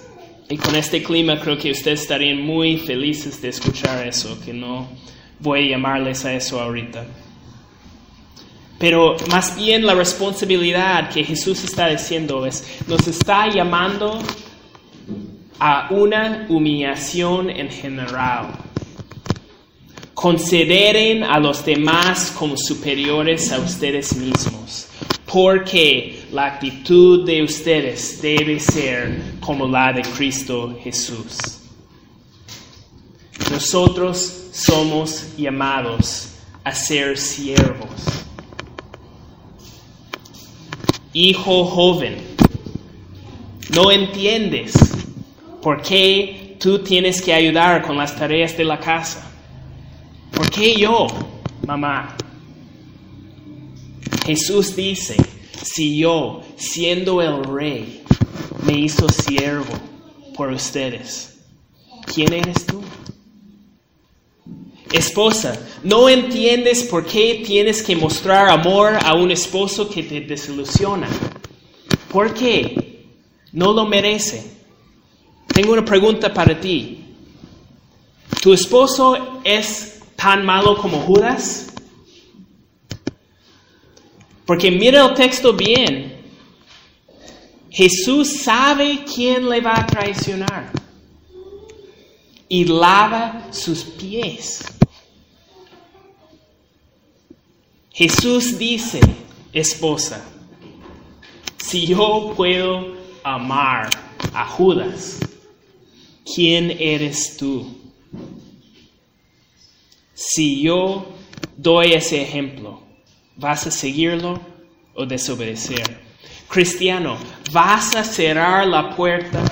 Y 0.49 0.58
con 0.58 0.75
este 0.75 1.01
clima 1.01 1.39
creo 1.39 1.58
que 1.58 1.71
ustedes 1.71 2.01
estarían 2.01 2.41
muy 2.41 2.77
felices 2.77 3.41
de 3.41 3.49
escuchar 3.49 4.06
eso, 4.08 4.39
que 4.43 4.53
no 4.53 4.88
voy 5.39 5.67
a 5.67 5.71
llamarles 5.71 6.25
a 6.25 6.34
eso 6.34 6.60
ahorita. 6.60 7.06
Pero 8.79 9.15
más 9.29 9.56
bien 9.56 9.86
la 9.86 9.93
responsabilidad 9.93 11.10
que 11.10 11.23
Jesús 11.23 11.63
está 11.63 11.88
diciendo 11.88 12.45
es, 12.45 12.82
nos 12.88 13.08
está 13.08 13.47
llamando 13.47 14.19
a 15.60 15.88
una 15.91 16.45
humillación 16.49 17.49
en 17.49 17.69
general. 17.69 18.47
Consideren 20.13 21.23
a 21.23 21.39
los 21.39 21.65
demás 21.65 22.32
como 22.38 22.56
superiores 22.56 23.52
a 23.52 23.60
ustedes 23.60 24.15
mismos, 24.15 24.88
porque 25.26 26.26
la 26.32 26.45
actitud 26.45 27.26
de 27.26 27.43
ustedes 27.43 28.21
debe 28.21 28.60
ser 28.60 29.21
como 29.39 29.67
la 29.67 29.91
de 29.91 30.04
Cristo 30.04 30.78
Jesús. 30.84 31.60
Nosotros 33.49 34.49
somos 34.52 35.36
llamados 35.36 36.30
a 36.63 36.73
ser 36.73 37.17
siervos. 37.17 37.89
Hijo 41.13 41.65
joven, 41.65 42.17
no 43.73 43.91
entiendes 43.91 44.73
por 45.62 45.82
qué 45.82 46.58
tú 46.60 46.80
tienes 46.80 47.21
que 47.21 47.34
ayudar 47.34 47.82
con 47.82 47.97
las 47.97 48.15
tareas 48.15 48.56
de 48.58 48.63
la 48.63 48.80
casa. 48.80 49.33
¿Por 50.34 50.50
qué 50.50 50.76
yo, 50.76 51.08
mamá? 51.65 52.15
Jesús 54.26 54.76
dice, 54.76 55.15
si 55.63 55.98
yo, 55.98 56.41
siendo 56.56 57.22
el 57.22 57.43
rey, 57.43 58.04
me 58.65 58.74
hizo 58.80 59.08
siervo 59.10 59.74
por 60.36 60.52
ustedes, 60.52 61.38
¿quién 62.13 62.34
eres 62.34 62.65
tú? 62.65 62.82
Esposa, 64.91 65.60
¿no 65.84 66.08
entiendes 66.08 66.84
por 66.84 67.06
qué 67.06 67.43
tienes 67.46 67.82
que 67.82 67.96
mostrar 67.96 68.50
amor 68.50 68.98
a 69.04 69.15
un 69.15 69.32
esposo 69.32 69.89
que 69.89 70.04
te 70.04 70.22
desilusiona? 70.22 71.08
¿Por 72.12 72.34
qué? 72.34 73.08
No 73.52 73.74
lo 73.74 73.86
merece. 73.86 74.52
Tengo 75.48 75.74
una 75.74 75.84
pregunta 75.84 76.34
para 76.34 76.60
ti. 76.60 77.00
¿Tu 78.41 78.54
esposo 78.54 79.39
es 79.43 79.92
tan 80.15 80.45
malo 80.45 80.78
como 80.78 80.99
Judas? 81.02 81.73
Porque 84.45 84.71
mira 84.71 85.06
el 85.06 85.13
texto 85.13 85.54
bien. 85.54 86.21
Jesús 87.69 88.41
sabe 88.43 89.04
quién 89.04 89.49
le 89.49 89.60
va 89.60 89.80
a 89.80 89.86
traicionar 89.88 90.71
y 92.47 92.65
lava 92.65 93.47
sus 93.52 93.84
pies. 93.84 94.63
Jesús 97.91 98.58
dice, 98.58 98.99
esposa, 99.52 100.23
si 101.58 101.88
yo 101.88 102.34
puedo 102.36 102.95
amar 103.23 103.89
a 104.34 104.45
Judas, 104.45 105.19
¿quién 106.23 106.71
eres 106.80 107.38
tú? 107.38 107.83
Si 110.25 110.62
yo 110.62 111.05
doy 111.57 111.93
ese 111.93 112.21
ejemplo, 112.21 112.81
¿vas 113.36 113.67
a 113.67 113.71
seguirlo 113.71 114.39
o 114.95 115.05
desobedecer? 115.05 115.99
Cristiano, 116.47 117.17
¿vas 117.51 117.93
a 117.95 118.05
cerrar 118.05 118.65
la 118.67 118.95
puerta 118.95 119.43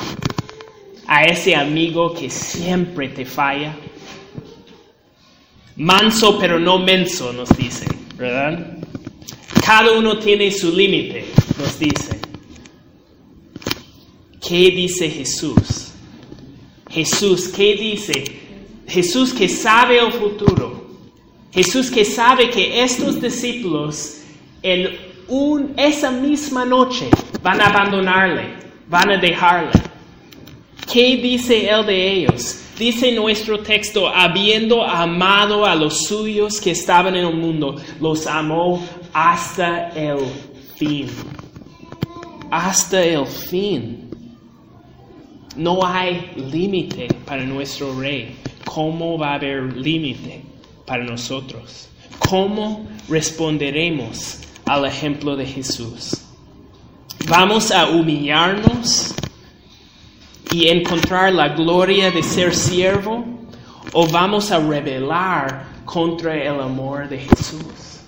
a 1.07 1.23
ese 1.25 1.55
amigo 1.55 2.13
que 2.13 2.29
siempre 2.29 3.10
te 3.10 3.25
falla? 3.25 3.75
Manso 5.75 6.39
pero 6.39 6.57
no 6.57 6.79
menso, 6.79 7.34
nos 7.34 7.49
dicen, 7.57 7.89
¿verdad? 8.15 8.77
Cada 9.65 9.91
uno 9.91 10.19
tiene 10.19 10.49
su 10.51 10.71
límite, 10.71 11.25
nos 11.60 11.77
dicen. 11.77 12.21
¿Qué 14.39 14.71
dice 14.71 15.10
Jesús? 15.10 15.91
Jesús, 16.89 17.49
¿qué 17.49 17.75
dice? 17.75 18.40
Jesús 18.91 19.34
que 19.34 19.47
sabe 19.47 19.99
el 19.99 20.12
futuro. 20.12 20.82
Jesús 21.54 21.89
que 21.89 22.04
sabe 22.04 22.49
que 22.49 22.84
estos 22.84 23.21
discípulos 23.21 24.17
en 24.62 24.97
un, 25.30 25.73
esa 25.77 26.12
misma 26.12 26.65
noche 26.65 27.10
van 27.41 27.62
a 27.62 27.67
abandonarle, 27.67 28.54
van 28.89 29.12
a 29.12 29.17
dejarle. 29.17 29.71
¿Qué 30.91 31.15
dice 31.15 31.69
él 31.69 31.86
de 31.86 32.12
ellos? 32.12 32.58
Dice 32.77 33.13
nuestro 33.13 33.60
texto, 33.60 34.10
habiendo 34.10 34.84
amado 34.84 35.65
a 35.65 35.73
los 35.73 36.06
suyos 36.06 36.60
que 36.60 36.71
estaban 36.71 37.15
en 37.15 37.25
el 37.25 37.36
mundo, 37.36 37.77
los 38.01 38.27
amó 38.27 38.86
hasta 39.13 39.89
el 39.89 40.19
fin. 40.75 41.08
Hasta 42.49 43.01
el 43.01 43.25
fin. 43.25 44.10
No 45.56 45.86
hay 45.86 46.32
límite 46.51 47.08
para 47.25 47.43
nuestro 47.45 47.97
rey. 47.97 48.40
¿Cómo 48.73 49.17
va 49.17 49.31
a 49.31 49.36
haber 49.36 49.75
límite 49.75 50.45
para 50.86 51.03
nosotros? 51.03 51.89
¿Cómo 52.19 52.88
responderemos 53.10 54.39
al 54.65 54.86
ejemplo 54.86 55.36
de 55.36 55.45
Jesús? 55.45 56.21
¿Vamos 57.27 57.69
a 57.69 57.89
humillarnos 57.89 59.13
y 60.53 60.69
encontrar 60.69 61.34
la 61.34 61.49
gloria 61.49 62.12
de 62.12 62.23
ser 62.23 62.55
siervo? 62.55 63.25
¿O 63.91 64.07
vamos 64.07 64.53
a 64.53 64.60
rebelar 64.60 65.65
contra 65.84 66.41
el 66.41 66.62
amor 66.62 67.10
de 67.10 67.19
Jesús? 67.19 67.99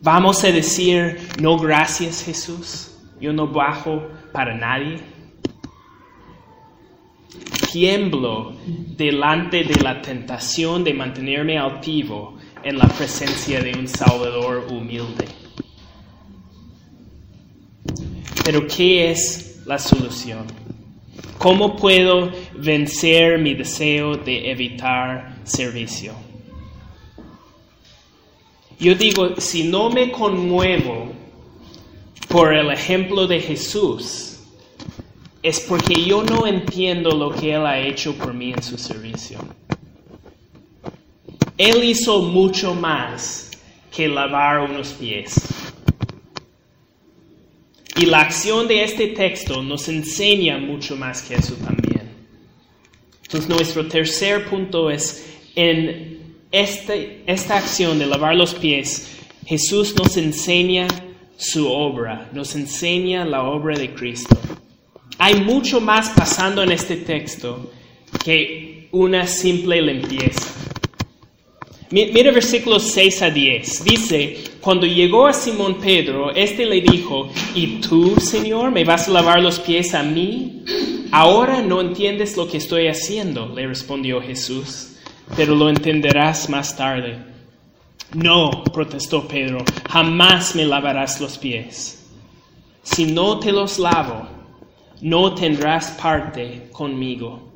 ¿Vamos 0.00 0.42
a 0.42 0.48
decir, 0.48 1.28
no 1.40 1.56
gracias 1.56 2.24
Jesús? 2.24 2.96
Yo 3.20 3.32
no 3.32 3.46
bajo 3.46 4.08
para 4.32 4.56
nadie 4.56 5.12
tiemblo 7.72 8.52
delante 8.96 9.64
de 9.64 9.82
la 9.82 10.02
tentación 10.02 10.84
de 10.84 10.92
mantenerme 10.92 11.58
altivo 11.58 12.36
en 12.62 12.76
la 12.76 12.86
presencia 12.86 13.60
de 13.60 13.72
un 13.72 13.88
Salvador 13.88 14.66
humilde. 14.70 15.26
Pero 18.44 18.66
¿qué 18.66 19.10
es 19.10 19.62
la 19.64 19.78
solución? 19.78 20.46
¿Cómo 21.38 21.74
puedo 21.76 22.30
vencer 22.58 23.38
mi 23.38 23.54
deseo 23.54 24.16
de 24.16 24.50
evitar 24.50 25.38
servicio? 25.44 26.12
Yo 28.78 28.94
digo, 28.94 29.40
si 29.40 29.64
no 29.64 29.88
me 29.90 30.10
conmuevo 30.10 31.12
por 32.28 32.52
el 32.52 32.70
ejemplo 32.70 33.26
de 33.26 33.40
Jesús, 33.40 34.31
es 35.42 35.60
porque 35.60 36.04
yo 36.04 36.22
no 36.22 36.46
entiendo 36.46 37.10
lo 37.10 37.30
que 37.32 37.54
Él 37.54 37.66
ha 37.66 37.78
hecho 37.78 38.14
por 38.14 38.32
mí 38.32 38.52
en 38.52 38.62
su 38.62 38.78
servicio. 38.78 39.38
Él 41.58 41.82
hizo 41.84 42.22
mucho 42.22 42.74
más 42.74 43.50
que 43.94 44.08
lavar 44.08 44.60
unos 44.60 44.92
pies. 44.92 45.34
Y 47.96 48.06
la 48.06 48.20
acción 48.20 48.66
de 48.68 48.84
este 48.84 49.08
texto 49.08 49.62
nos 49.62 49.88
enseña 49.88 50.58
mucho 50.58 50.96
más 50.96 51.22
que 51.22 51.34
eso 51.34 51.54
también. 51.56 52.10
Entonces 53.22 53.48
nuestro 53.48 53.86
tercer 53.86 54.48
punto 54.48 54.90
es, 54.90 55.26
en 55.54 56.20
este, 56.50 57.22
esta 57.26 57.58
acción 57.58 57.98
de 57.98 58.06
lavar 58.06 58.34
los 58.34 58.54
pies, 58.54 59.18
Jesús 59.44 59.94
nos 59.96 60.16
enseña 60.16 60.86
su 61.36 61.70
obra, 61.70 62.30
nos 62.32 62.54
enseña 62.54 63.24
la 63.24 63.42
obra 63.42 63.76
de 63.76 63.92
Cristo. 63.92 64.36
Hay 65.24 65.36
mucho 65.40 65.80
más 65.80 66.08
pasando 66.10 66.64
en 66.64 66.72
este 66.72 66.96
texto 66.96 67.70
que 68.24 68.88
una 68.90 69.24
simple 69.28 69.80
limpieza. 69.80 70.48
Mi- 71.90 72.06
Mira 72.06 72.32
versículos 72.32 72.90
6 72.90 73.22
a 73.22 73.30
10. 73.30 73.84
Dice, 73.84 74.42
cuando 74.60 74.84
llegó 74.84 75.28
a 75.28 75.32
Simón 75.32 75.76
Pedro, 75.78 76.32
este 76.34 76.66
le 76.66 76.80
dijo, 76.80 77.30
¿y 77.54 77.80
tú, 77.80 78.16
Señor, 78.18 78.72
me 78.72 78.82
vas 78.84 79.06
a 79.06 79.12
lavar 79.12 79.40
los 79.40 79.60
pies 79.60 79.94
a 79.94 80.02
mí? 80.02 80.64
Ahora 81.12 81.62
no 81.62 81.80
entiendes 81.80 82.36
lo 82.36 82.48
que 82.48 82.56
estoy 82.56 82.88
haciendo, 82.88 83.48
le 83.54 83.68
respondió 83.68 84.20
Jesús, 84.20 84.96
pero 85.36 85.54
lo 85.54 85.68
entenderás 85.68 86.48
más 86.50 86.76
tarde. 86.76 87.16
No, 88.14 88.64
protestó 88.72 89.28
Pedro, 89.28 89.58
jamás 89.88 90.56
me 90.56 90.64
lavarás 90.64 91.20
los 91.20 91.38
pies. 91.38 92.06
Si 92.82 93.04
no 93.04 93.38
te 93.38 93.52
los 93.52 93.78
lavo, 93.78 94.26
no 95.02 95.34
tendrás 95.34 95.90
parte 96.00 96.68
conmigo. 96.72 97.50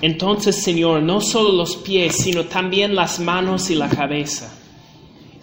Entonces, 0.00 0.56
Señor, 0.56 1.02
no 1.02 1.20
solo 1.20 1.52
los 1.52 1.76
pies, 1.76 2.16
sino 2.16 2.46
también 2.46 2.94
las 2.94 3.20
manos 3.20 3.70
y 3.70 3.74
la 3.74 3.88
cabeza. 3.88 4.52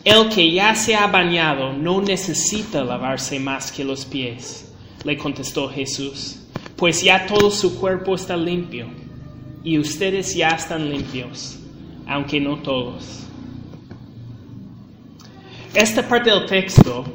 El 0.03 0.29
que 0.29 0.51
ya 0.51 0.75
se 0.75 0.95
ha 0.95 1.07
bañado 1.07 1.73
no 1.73 2.01
necesita 2.01 2.83
lavarse 2.83 3.39
más 3.39 3.71
que 3.71 3.83
los 3.83 4.03
pies, 4.05 4.73
le 5.03 5.17
contestó 5.17 5.69
Jesús, 5.69 6.39
pues 6.75 7.03
ya 7.03 7.27
todo 7.27 7.51
su 7.51 7.79
cuerpo 7.79 8.15
está 8.15 8.35
limpio, 8.35 8.87
y 9.63 9.77
ustedes 9.77 10.35
ya 10.35 10.49
están 10.49 10.89
limpios, 10.89 11.59
aunque 12.07 12.39
no 12.39 12.57
todos. 12.57 13.27
Esta 15.73 16.07
parte 16.07 16.31
del 16.31 16.45
texto 16.47 17.05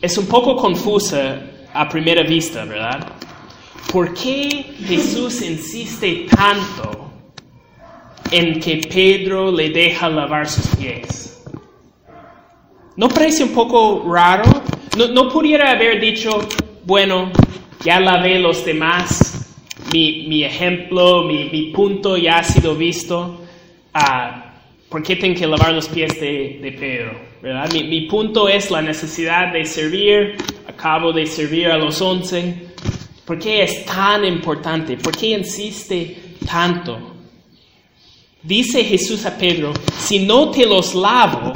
es 0.00 0.16
un 0.16 0.26
poco 0.26 0.54
confusa 0.54 1.42
a 1.72 1.88
primera 1.88 2.22
vista, 2.22 2.64
¿verdad? 2.64 3.06
¿Por 3.92 4.12
qué 4.14 4.74
Jesús 4.86 5.42
insiste 5.42 6.26
tanto 6.34 7.10
en 8.30 8.60
que 8.60 8.80
Pedro 8.92 9.50
le 9.50 9.70
deja 9.70 10.08
lavar 10.08 10.48
sus 10.48 10.66
pies? 10.76 11.42
¿No 12.96 13.08
parece 13.08 13.44
un 13.44 13.52
poco 13.52 14.04
raro? 14.12 14.44
¿No, 14.96 15.08
no 15.08 15.28
pudiera 15.28 15.70
haber 15.70 16.00
dicho, 16.00 16.40
bueno, 16.84 17.30
ya 17.84 18.00
lavé 18.00 18.38
los 18.38 18.64
demás, 18.64 19.54
mi, 19.92 20.26
mi 20.26 20.44
ejemplo, 20.44 21.24
mi, 21.24 21.48
mi 21.50 21.70
punto 21.70 22.16
ya 22.16 22.38
ha 22.38 22.44
sido 22.44 22.74
visto, 22.74 23.40
ah, 23.94 24.52
¿por 24.88 25.02
qué 25.02 25.16
tengo 25.16 25.38
que 25.38 25.46
lavar 25.46 25.72
los 25.72 25.88
pies 25.88 26.20
de, 26.20 26.58
de 26.60 26.72
Pedro? 26.72 27.27
¿Verdad? 27.42 27.70
Mi, 27.72 27.84
mi 27.84 28.00
punto 28.02 28.48
es 28.48 28.70
la 28.70 28.82
necesidad 28.82 29.52
de 29.52 29.64
servir, 29.64 30.36
acabo 30.66 31.12
de 31.12 31.26
servir 31.26 31.68
a 31.68 31.78
los 31.78 32.00
once. 32.00 32.68
¿Por 33.24 33.38
qué 33.38 33.62
es 33.62 33.84
tan 33.84 34.24
importante? 34.24 34.96
¿Por 34.96 35.16
qué 35.16 35.28
insiste 35.38 36.36
tanto? 36.46 36.98
Dice 38.42 38.84
Jesús 38.84 39.26
a 39.26 39.36
Pedro, 39.36 39.72
si 39.98 40.20
no 40.20 40.50
te 40.50 40.64
los 40.64 40.94
lavo, 40.94 41.52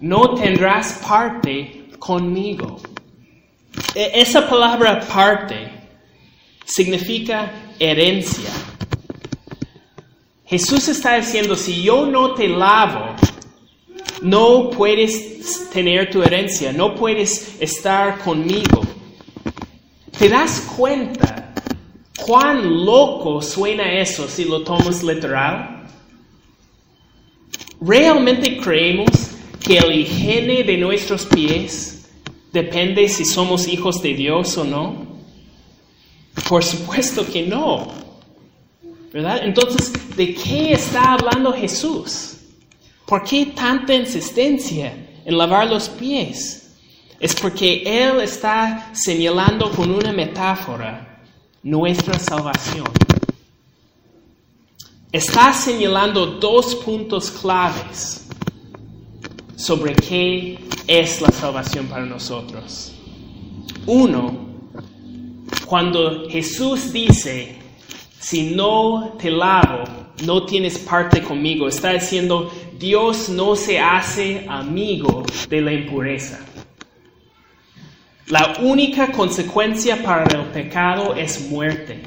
no 0.00 0.34
tendrás 0.34 1.00
parte 1.06 1.86
conmigo. 1.98 2.80
E- 3.94 4.10
Esa 4.14 4.48
palabra 4.48 5.00
parte 5.00 5.70
significa 6.64 7.50
herencia. 7.78 8.50
Jesús 10.44 10.88
está 10.88 11.16
diciendo, 11.16 11.56
si 11.56 11.82
yo 11.82 12.04
no 12.06 12.34
te 12.34 12.48
lavo, 12.48 13.14
no 14.22 14.70
puedes 14.70 15.70
tener 15.70 16.10
tu 16.10 16.22
herencia, 16.22 16.72
no 16.72 16.94
puedes 16.94 17.56
estar 17.60 18.18
conmigo. 18.20 18.82
¿Te 20.18 20.28
das 20.28 20.60
cuenta 20.76 21.52
cuán 22.24 22.84
loco 22.84 23.42
suena 23.42 24.00
eso 24.00 24.28
si 24.28 24.44
lo 24.44 24.62
tomas 24.62 25.02
literal? 25.02 25.86
¿Realmente 27.80 28.56
creemos 28.58 29.10
que 29.60 29.78
el 29.78 30.00
higiene 30.00 30.62
de 30.62 30.78
nuestros 30.78 31.26
pies 31.26 32.08
depende 32.52 33.08
si 33.08 33.24
somos 33.24 33.68
hijos 33.68 34.00
de 34.00 34.14
Dios 34.14 34.56
o 34.56 34.64
no? 34.64 35.06
Por 36.48 36.64
supuesto 36.64 37.26
que 37.26 37.42
no. 37.42 37.92
¿Verdad? 39.12 39.40
Entonces, 39.44 39.92
¿de 40.16 40.34
qué 40.34 40.72
está 40.72 41.12
hablando 41.12 41.52
Jesús? 41.52 42.34
¿Por 43.06 43.22
qué 43.22 43.46
tanta 43.46 43.94
insistencia 43.94 44.94
en 45.24 45.38
lavar 45.38 45.68
los 45.68 45.88
pies? 45.88 46.74
Es 47.20 47.34
porque 47.34 47.82
Él 47.84 48.20
está 48.20 48.90
señalando 48.94 49.70
con 49.70 49.90
una 49.90 50.12
metáfora 50.12 51.22
nuestra 51.62 52.18
salvación. 52.18 52.86
Está 55.12 55.52
señalando 55.52 56.26
dos 56.26 56.74
puntos 56.76 57.30
claves 57.30 58.26
sobre 59.56 59.94
qué 59.94 60.58
es 60.86 61.20
la 61.20 61.30
salvación 61.30 61.86
para 61.86 62.04
nosotros. 62.04 62.92
Uno, 63.86 64.44
cuando 65.66 66.28
Jesús 66.28 66.92
dice, 66.92 67.56
si 68.18 68.54
no 68.54 69.14
te 69.18 69.30
lavo, 69.30 69.84
no 70.24 70.44
tienes 70.44 70.78
parte 70.78 71.22
conmigo, 71.22 71.68
está 71.68 71.92
diciendo, 71.92 72.50
Dios 72.84 73.30
no 73.30 73.56
se 73.56 73.80
hace 73.80 74.44
amigo 74.46 75.24
de 75.48 75.62
la 75.62 75.72
impureza. 75.72 76.38
La 78.26 78.58
única 78.60 79.10
consecuencia 79.10 80.02
para 80.02 80.24
el 80.38 80.48
pecado 80.48 81.14
es 81.14 81.48
muerte. 81.48 82.02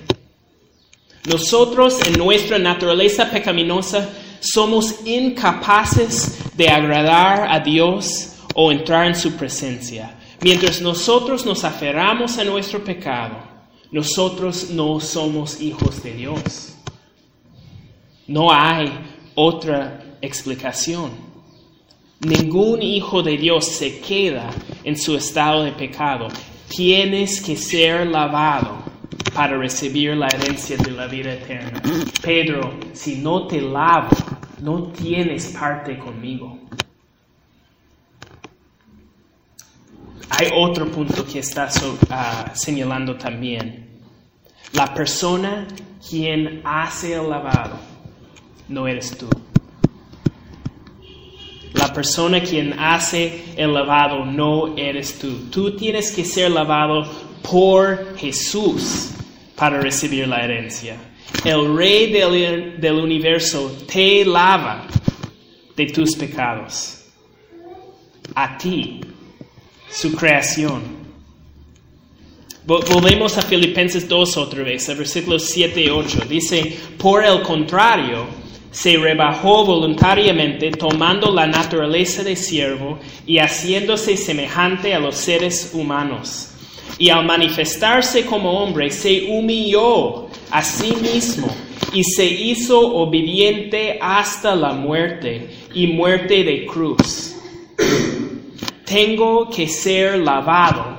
Nosotros 1.25 1.99
en 2.05 2.13
nuestra 2.19 2.59
naturaleza 2.59 3.27
pecaminosa 3.27 4.07
somos 4.39 5.03
incapaces 5.03 6.37
de 6.55 6.69
agradar 6.69 7.51
a 7.51 7.59
Dios 7.59 8.35
o 8.53 8.71
entrar 8.71 9.07
en 9.07 9.15
su 9.15 9.31
presencia. 9.31 10.15
Mientras 10.41 10.79
nosotros 10.79 11.43
nos 11.43 11.63
aferramos 11.63 12.37
a 12.37 12.43
nuestro 12.43 12.83
pecado, 12.83 13.35
nosotros 13.91 14.69
no 14.69 14.99
somos 14.99 15.59
hijos 15.59 16.03
de 16.03 16.13
Dios. 16.13 16.75
No 18.27 18.53
hay 18.53 18.93
otra 19.33 20.03
explicación. 20.21 21.11
Ningún 22.19 22.81
hijo 22.81 23.21
de 23.21 23.37
Dios 23.37 23.65
se 23.65 23.99
queda 23.99 24.49
en 24.83 24.97
su 24.97 25.15
estado 25.15 25.63
de 25.63 25.71
pecado. 25.71 26.27
Tienes 26.67 27.41
que 27.41 27.55
ser 27.55 28.07
lavado 28.07 28.77
para 29.33 29.57
recibir 29.57 30.17
la 30.17 30.27
herencia 30.27 30.77
de 30.77 30.91
la 30.91 31.07
vida 31.07 31.33
eterna. 31.33 31.81
Pedro, 32.21 32.73
si 32.93 33.17
no 33.17 33.45
te 33.45 33.61
lavo, 33.61 34.09
no 34.61 34.87
tienes 34.87 35.47
parte 35.47 35.97
conmigo. 35.99 36.57
Hay 40.29 40.49
otro 40.55 40.91
punto 40.91 41.25
que 41.25 41.39
está 41.39 41.69
ah, 42.09 42.51
señalando 42.53 43.15
también. 43.15 44.01
La 44.73 44.93
persona 44.93 45.67
quien 46.07 46.61
hace 46.63 47.13
el 47.13 47.29
lavado 47.29 47.77
no 48.67 48.87
eres 48.87 49.17
tú. 49.17 49.29
La 51.73 51.93
persona 51.93 52.41
quien 52.41 52.73
hace 52.79 53.53
el 53.57 53.73
lavado 53.73 54.25
no 54.25 54.75
eres 54.77 55.19
tú. 55.19 55.49
Tú 55.51 55.75
tienes 55.75 56.11
que 56.11 56.23
ser 56.25 56.51
lavado 56.51 57.05
por 57.49 58.17
Jesús 58.17 59.11
para 59.55 59.79
recibir 59.79 60.27
la 60.27 60.43
herencia. 60.43 60.95
El 61.43 61.75
rey 61.75 62.11
del, 62.11 62.79
del 62.79 62.95
universo 62.95 63.75
te 63.91 64.25
lava 64.25 64.87
de 65.75 65.85
tus 65.87 66.15
pecados. 66.15 67.03
A 68.33 68.57
ti, 68.57 69.01
su 69.89 70.13
creación. 70.15 70.81
Vol- 72.65 72.85
Volvemos 72.91 73.37
a 73.37 73.41
Filipenses 73.41 74.07
2 74.07 74.37
otra 74.37 74.63
vez, 74.63 74.89
a 74.89 74.93
versículos 74.93 75.45
7 75.45 75.81
y 75.81 75.89
8. 75.89 76.21
Dice, 76.29 76.77
por 76.97 77.23
el 77.23 77.41
contrario, 77.41 78.25
se 78.77 78.95
rebajó 78.95 79.65
voluntariamente 79.65 80.69
tomando 80.69 81.31
la 81.31 81.47
naturaleza 81.47 82.23
de 82.23 82.35
siervo 82.35 82.99
y 83.25 83.39
haciéndose 83.39 84.15
semejante 84.15 84.93
a 84.93 84.99
los 84.99 85.15
seres 85.15 85.71
humanos. 85.73 86.49
Y 86.99 87.09
al 87.09 87.25
manifestarse 87.25 88.23
como 88.23 88.51
hombre, 88.51 88.91
se 88.91 89.31
humilló 89.31 90.27
a 90.51 90.61
sí 90.61 90.93
mismo 91.01 91.47
y 91.91 92.03
se 92.03 92.25
hizo 92.25 92.79
obediente 92.79 93.97
hasta 93.99 94.55
la 94.55 94.73
muerte 94.73 95.49
y 95.73 95.87
muerte 95.87 96.43
de 96.43 96.67
cruz. 96.67 97.35
Tengo 98.85 99.49
que 99.49 99.67
ser 99.67 100.19
lavado 100.19 100.97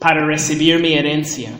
para 0.00 0.26
recibir 0.26 0.80
mi 0.80 0.94
herencia. 0.94 1.52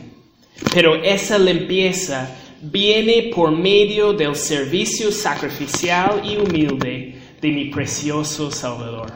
Pero 0.75 0.97
esa 0.97 1.39
limpieza 1.39 2.29
viene 2.63 3.31
por 3.35 3.51
medio 3.51 4.13
del 4.13 4.35
servicio 4.35 5.13
sacrificial 5.13 6.23
y 6.25 6.37
humilde 6.37 7.19
de 7.41 7.49
mi 7.51 7.67
precioso 7.67 8.51
Salvador. 8.51 9.13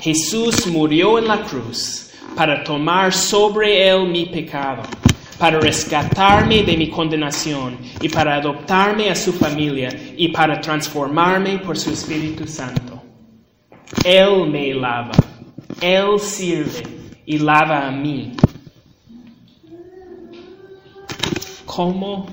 Jesús 0.00 0.66
murió 0.66 1.18
en 1.18 1.28
la 1.28 1.42
cruz 1.42 2.10
para 2.34 2.64
tomar 2.64 3.12
sobre 3.12 3.88
él 3.88 4.08
mi 4.08 4.26
pecado, 4.26 4.82
para 5.38 5.60
rescatarme 5.60 6.62
de 6.62 6.76
mi 6.76 6.88
condenación 6.88 7.78
y 8.00 8.08
para 8.08 8.36
adoptarme 8.36 9.10
a 9.10 9.14
su 9.14 9.32
familia 9.32 10.14
y 10.16 10.28
para 10.28 10.60
transformarme 10.60 11.58
por 11.58 11.76
su 11.76 11.90
Espíritu 11.90 12.46
Santo. 12.46 13.02
Él 14.04 14.48
me 14.48 14.74
lava, 14.74 15.12
Él 15.80 16.18
sirve 16.18 16.82
y 17.26 17.38
lava 17.38 17.86
a 17.86 17.90
mí. 17.92 18.32
¿Cómo 21.74 22.26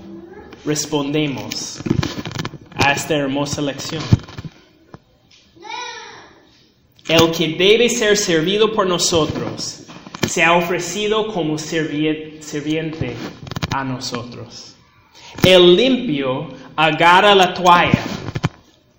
respondemos 0.65 1.79
a 2.75 2.91
esta 2.91 3.15
hermosa 3.15 3.61
lección? 3.61 4.03
El 7.07 7.31
que 7.31 7.47
debe 7.47 7.87
ser 7.87 8.17
servido 8.17 8.73
por 8.73 8.85
nosotros 8.85 9.83
se 10.27 10.43
ha 10.43 10.57
ofrecido 10.57 11.31
como 11.31 11.57
serviente 11.57 13.15
a 13.71 13.85
nosotros. 13.85 14.75
El 15.45 15.73
limpio 15.73 16.49
agarra 16.75 17.33
la 17.33 17.53
toalla 17.53 18.03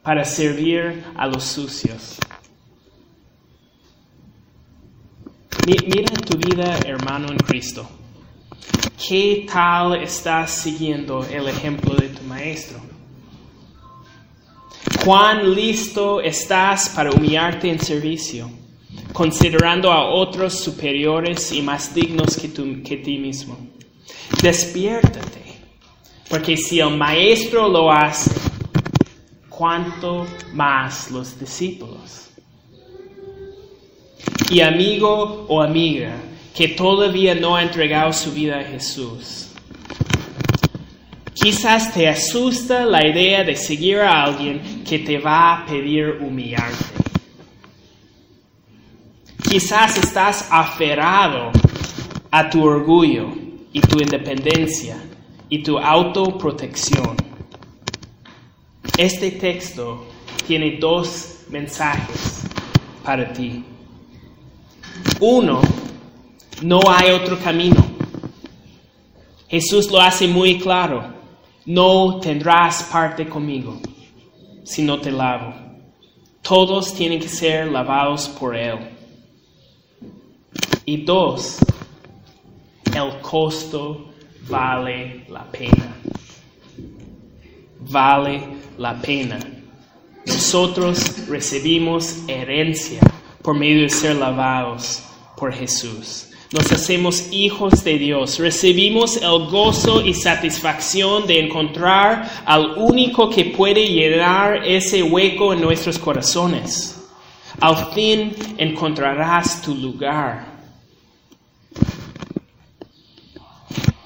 para 0.02 0.24
servir 0.24 1.04
a 1.18 1.26
los 1.26 1.44
sucios. 1.44 2.16
Mira 5.66 6.14
tu 6.14 6.38
vida, 6.38 6.78
hermano 6.86 7.28
en 7.28 7.36
Cristo. 7.36 7.99
¿Qué 9.08 9.46
tal 9.50 10.02
estás 10.02 10.50
siguiendo 10.50 11.24
el 11.24 11.48
ejemplo 11.48 11.94
de 11.94 12.08
tu 12.08 12.22
maestro? 12.24 12.78
¿Cuán 15.02 15.54
listo 15.54 16.20
estás 16.20 16.90
para 16.90 17.10
humillarte 17.10 17.70
en 17.70 17.80
servicio, 17.80 18.50
considerando 19.14 19.90
a 19.90 20.04
otros 20.10 20.60
superiores 20.60 21.50
y 21.50 21.62
más 21.62 21.94
dignos 21.94 22.36
que, 22.36 22.48
tú, 22.48 22.82
que 22.84 22.98
ti 22.98 23.16
mismo? 23.16 23.56
Despiértate, 24.42 25.44
porque 26.28 26.58
si 26.58 26.80
el 26.80 26.94
maestro 26.94 27.68
lo 27.68 27.90
hace, 27.90 28.30
¿cuánto 29.48 30.26
más 30.52 31.10
los 31.10 31.40
discípulos? 31.40 32.28
Y 34.50 34.60
amigo 34.60 35.46
o 35.48 35.62
amiga 35.62 36.14
que 36.54 36.68
todavía 36.68 37.34
no 37.34 37.56
ha 37.56 37.62
entregado 37.62 38.12
su 38.12 38.32
vida 38.32 38.58
a 38.58 38.64
Jesús, 38.64 39.50
Quizás 41.40 41.94
te 41.94 42.06
asusta 42.06 42.84
la 42.84 43.06
idea 43.06 43.42
de 43.42 43.56
seguir 43.56 44.00
a 44.00 44.24
alguien 44.24 44.84
que 44.84 44.98
te 44.98 45.18
va 45.18 45.54
a 45.54 45.64
pedir 45.64 46.18
humillarte. 46.20 46.84
Quizás 49.48 49.96
estás 49.96 50.46
aferrado 50.50 51.50
a 52.30 52.50
tu 52.50 52.62
orgullo 52.62 53.28
y 53.72 53.80
tu 53.80 54.00
independencia 54.00 54.98
y 55.48 55.62
tu 55.62 55.78
autoprotección. 55.78 57.16
Este 58.98 59.30
texto 59.30 60.06
tiene 60.46 60.76
dos 60.78 61.44
mensajes 61.48 62.42
para 63.02 63.32
ti. 63.32 63.64
Uno, 65.20 65.62
no 66.62 66.80
hay 66.88 67.10
otro 67.12 67.38
camino. 67.38 67.84
Jesús 69.48 69.90
lo 69.90 70.00
hace 70.00 70.28
muy 70.28 70.58
claro 70.58 71.20
no 71.66 72.18
tendrás 72.20 72.84
parte 72.84 73.28
conmigo 73.28 73.80
si 74.64 74.82
no 74.82 75.00
te 75.00 75.12
lavo. 75.12 75.54
Todos 76.42 76.94
tienen 76.94 77.20
que 77.20 77.28
ser 77.28 77.70
lavados 77.70 78.28
por 78.28 78.56
Él. 78.56 78.78
Y 80.84 81.04
dos, 81.04 81.58
el 82.94 83.20
costo 83.20 84.12
vale 84.48 85.26
la 85.28 85.44
pena. 85.44 85.94
Vale 87.80 88.42
la 88.78 89.00
pena. 89.00 89.38
Nosotros 90.26 91.28
recibimos 91.28 92.24
herencia 92.26 93.00
por 93.42 93.54
medio 93.54 93.82
de 93.82 93.90
ser 93.90 94.16
lavados 94.16 95.02
por 95.36 95.52
Jesús 95.52 96.29
nos 96.52 96.72
hacemos 96.72 97.28
hijos 97.30 97.84
de 97.84 97.96
Dios, 97.96 98.38
recibimos 98.38 99.16
el 99.16 99.46
gozo 99.46 100.04
y 100.04 100.14
satisfacción 100.14 101.26
de 101.26 101.38
encontrar 101.38 102.28
al 102.44 102.72
único 102.76 103.30
que 103.30 103.44
puede 103.44 103.86
llenar 103.86 104.66
ese 104.66 105.02
hueco 105.02 105.52
en 105.52 105.60
nuestros 105.60 105.98
corazones. 105.98 107.08
Al 107.60 107.92
fin 107.92 108.34
encontrarás 108.58 109.62
tu 109.62 109.76
lugar. 109.76 110.50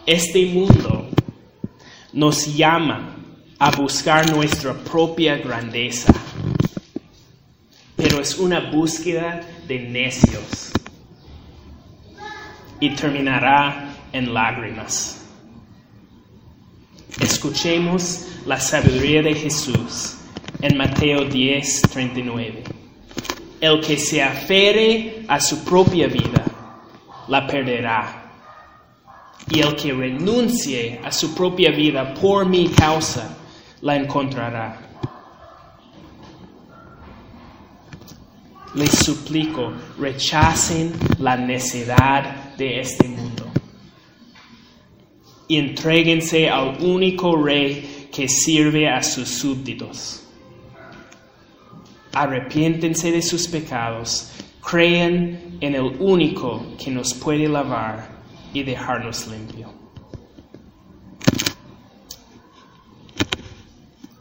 Este 0.04 0.44
mundo 0.44 1.08
nos 2.12 2.54
llama 2.54 3.16
a 3.58 3.70
buscar 3.70 4.30
nuestra 4.30 4.74
propia 4.74 5.38
grandeza, 5.38 6.12
pero 7.96 8.20
es 8.20 8.36
una 8.36 8.70
búsqueda 8.70 9.40
de 9.66 9.78
necios 9.78 10.63
y 12.84 12.90
terminará 12.90 13.94
en 14.12 14.34
lágrimas. 14.34 15.24
Escuchemos 17.18 18.26
la 18.44 18.60
sabiduría 18.60 19.22
de 19.22 19.34
Jesús 19.34 20.18
en 20.60 20.76
Mateo 20.76 21.24
10, 21.24 21.80
39. 21.90 22.62
El 23.58 23.80
que 23.80 23.96
se 23.96 24.22
afere 24.22 25.24
a 25.28 25.40
su 25.40 25.64
propia 25.64 26.08
vida, 26.08 26.44
la 27.28 27.46
perderá. 27.46 28.20
Y 29.48 29.60
el 29.60 29.74
que 29.76 29.94
renuncie 29.94 31.00
a 31.02 31.10
su 31.10 31.34
propia 31.34 31.70
vida 31.70 32.12
por 32.12 32.44
mi 32.44 32.68
causa, 32.68 33.34
la 33.80 33.96
encontrará. 33.96 34.78
Les 38.74 38.90
suplico, 38.90 39.72
rechacen 39.98 40.92
la 41.18 41.36
necedad 41.36 42.43
de 42.56 42.80
este 42.80 43.08
mundo. 43.08 43.46
Y 45.48 45.58
entréguense 45.58 46.48
al 46.48 46.82
único 46.82 47.36
rey 47.36 48.08
que 48.12 48.28
sirve 48.28 48.88
a 48.88 49.02
sus 49.02 49.28
súbditos. 49.28 50.22
Arrepiéntense 52.12 53.10
de 53.10 53.20
sus 53.20 53.48
pecados, 53.48 54.30
crean 54.62 55.58
en 55.60 55.74
el 55.74 55.96
único 55.98 56.64
que 56.82 56.90
nos 56.90 57.12
puede 57.12 57.48
lavar 57.48 58.08
y 58.52 58.62
dejarnos 58.62 59.26
limpio. 59.26 59.72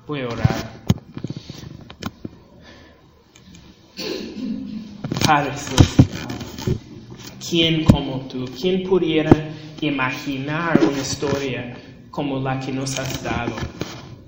Voy 0.08 0.22
a 0.22 0.28
orar. 0.28 0.74
Padre 5.26 5.52
¿Quién 7.50 7.84
como 7.84 8.22
tú? 8.22 8.46
¿Quién 8.46 8.84
pudiera 8.84 9.32
imaginar 9.82 10.80
una 10.82 11.00
historia 11.00 11.76
como 12.10 12.40
la 12.40 12.58
que 12.60 12.72
nos 12.72 12.98
has 12.98 13.22
dado, 13.22 13.54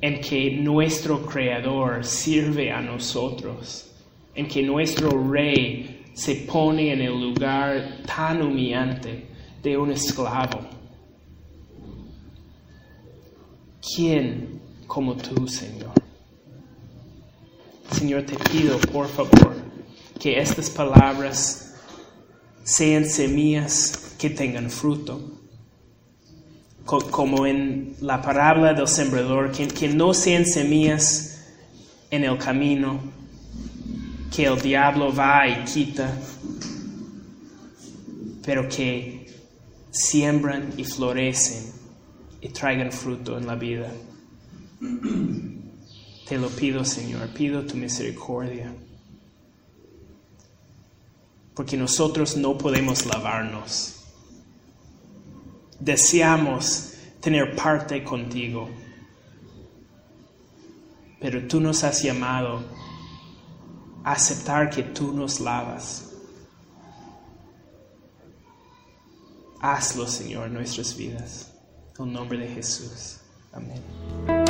en 0.02 0.20
que 0.20 0.52
nuestro 0.52 1.26
Creador 1.26 2.04
sirve 2.04 2.72
a 2.72 2.82
nosotros, 2.82 3.90
en 4.34 4.48
que 4.48 4.62
nuestro 4.62 5.10
Rey 5.32 6.04
se 6.14 6.36
pone 6.36 6.92
en 6.92 7.02
el 7.02 7.14
lugar 7.14 8.00
tan 8.06 8.42
humillante 8.42 9.28
de 9.64 9.78
un 9.78 9.92
esclavo? 9.92 10.60
¿Quién 13.96 14.60
como 14.88 15.16
tú, 15.16 15.48
Señor? 15.48 15.94
Señor, 17.92 18.24
te 18.24 18.36
pido, 18.52 18.78
por 18.92 19.08
favor, 19.08 19.56
que 20.20 20.38
estas 20.38 20.70
palabras 20.70 21.65
sean 22.66 23.06
semillas 23.06 24.16
que 24.18 24.30
tengan 24.32 24.70
fruto. 24.70 25.32
Como 26.86 27.46
en 27.46 27.96
la 28.02 28.22
parábola 28.22 28.74
del 28.74 28.88
sembrador, 28.88 29.52
que, 29.52 29.88
no 29.88 30.14
sean 30.14 30.46
semillas 30.46 31.46
en 32.12 32.24
el 32.24 32.38
camino 32.38 33.00
que 34.36 34.46
el 34.46 34.62
diablo 34.62 35.16
va 35.16 35.48
y 35.48 35.64
quita, 35.64 36.12
pero 38.44 38.68
que 38.68 39.28
siembran 39.92 40.74
y 40.78 40.84
florecen 40.84 41.72
y 42.42 42.50
traigan 42.50 42.92
fruto 42.92 43.38
en 43.38 43.48
la 43.48 43.56
vida. 43.56 43.92
Te 46.28 46.38
lo 46.38 46.50
pido, 46.50 46.84
Señor, 46.84 47.30
pido 47.30 47.64
tu 47.64 47.78
misericordia 47.78 48.72
porque 51.56 51.78
nosotros 51.78 52.36
no 52.38 52.58
podemos 52.58 53.06
lavarnos. 53.06 54.04
Deseamos 55.80 56.94
tener 57.22 57.56
parte 57.56 58.04
contigo, 58.04 58.70
pero 61.20 61.48
tú 61.48 61.60
nos 61.60 61.84
has 61.84 62.04
llamado 62.04 62.64
a 64.04 64.12
aceptar 64.12 64.70
que 64.70 64.84
tú 64.84 65.12
nos 65.14 65.40
lavas, 65.40 66.06
Hazlo, 69.66 70.08
Señor, 70.08 70.48
en 70.48 70.54
nuestras 70.54 70.96
vidas. 70.96 71.52
En 71.98 72.06
el 72.06 72.14
nombre 72.14 72.38
de 72.38 72.48
Jesús. 72.48 73.18
Amén. 73.52 74.45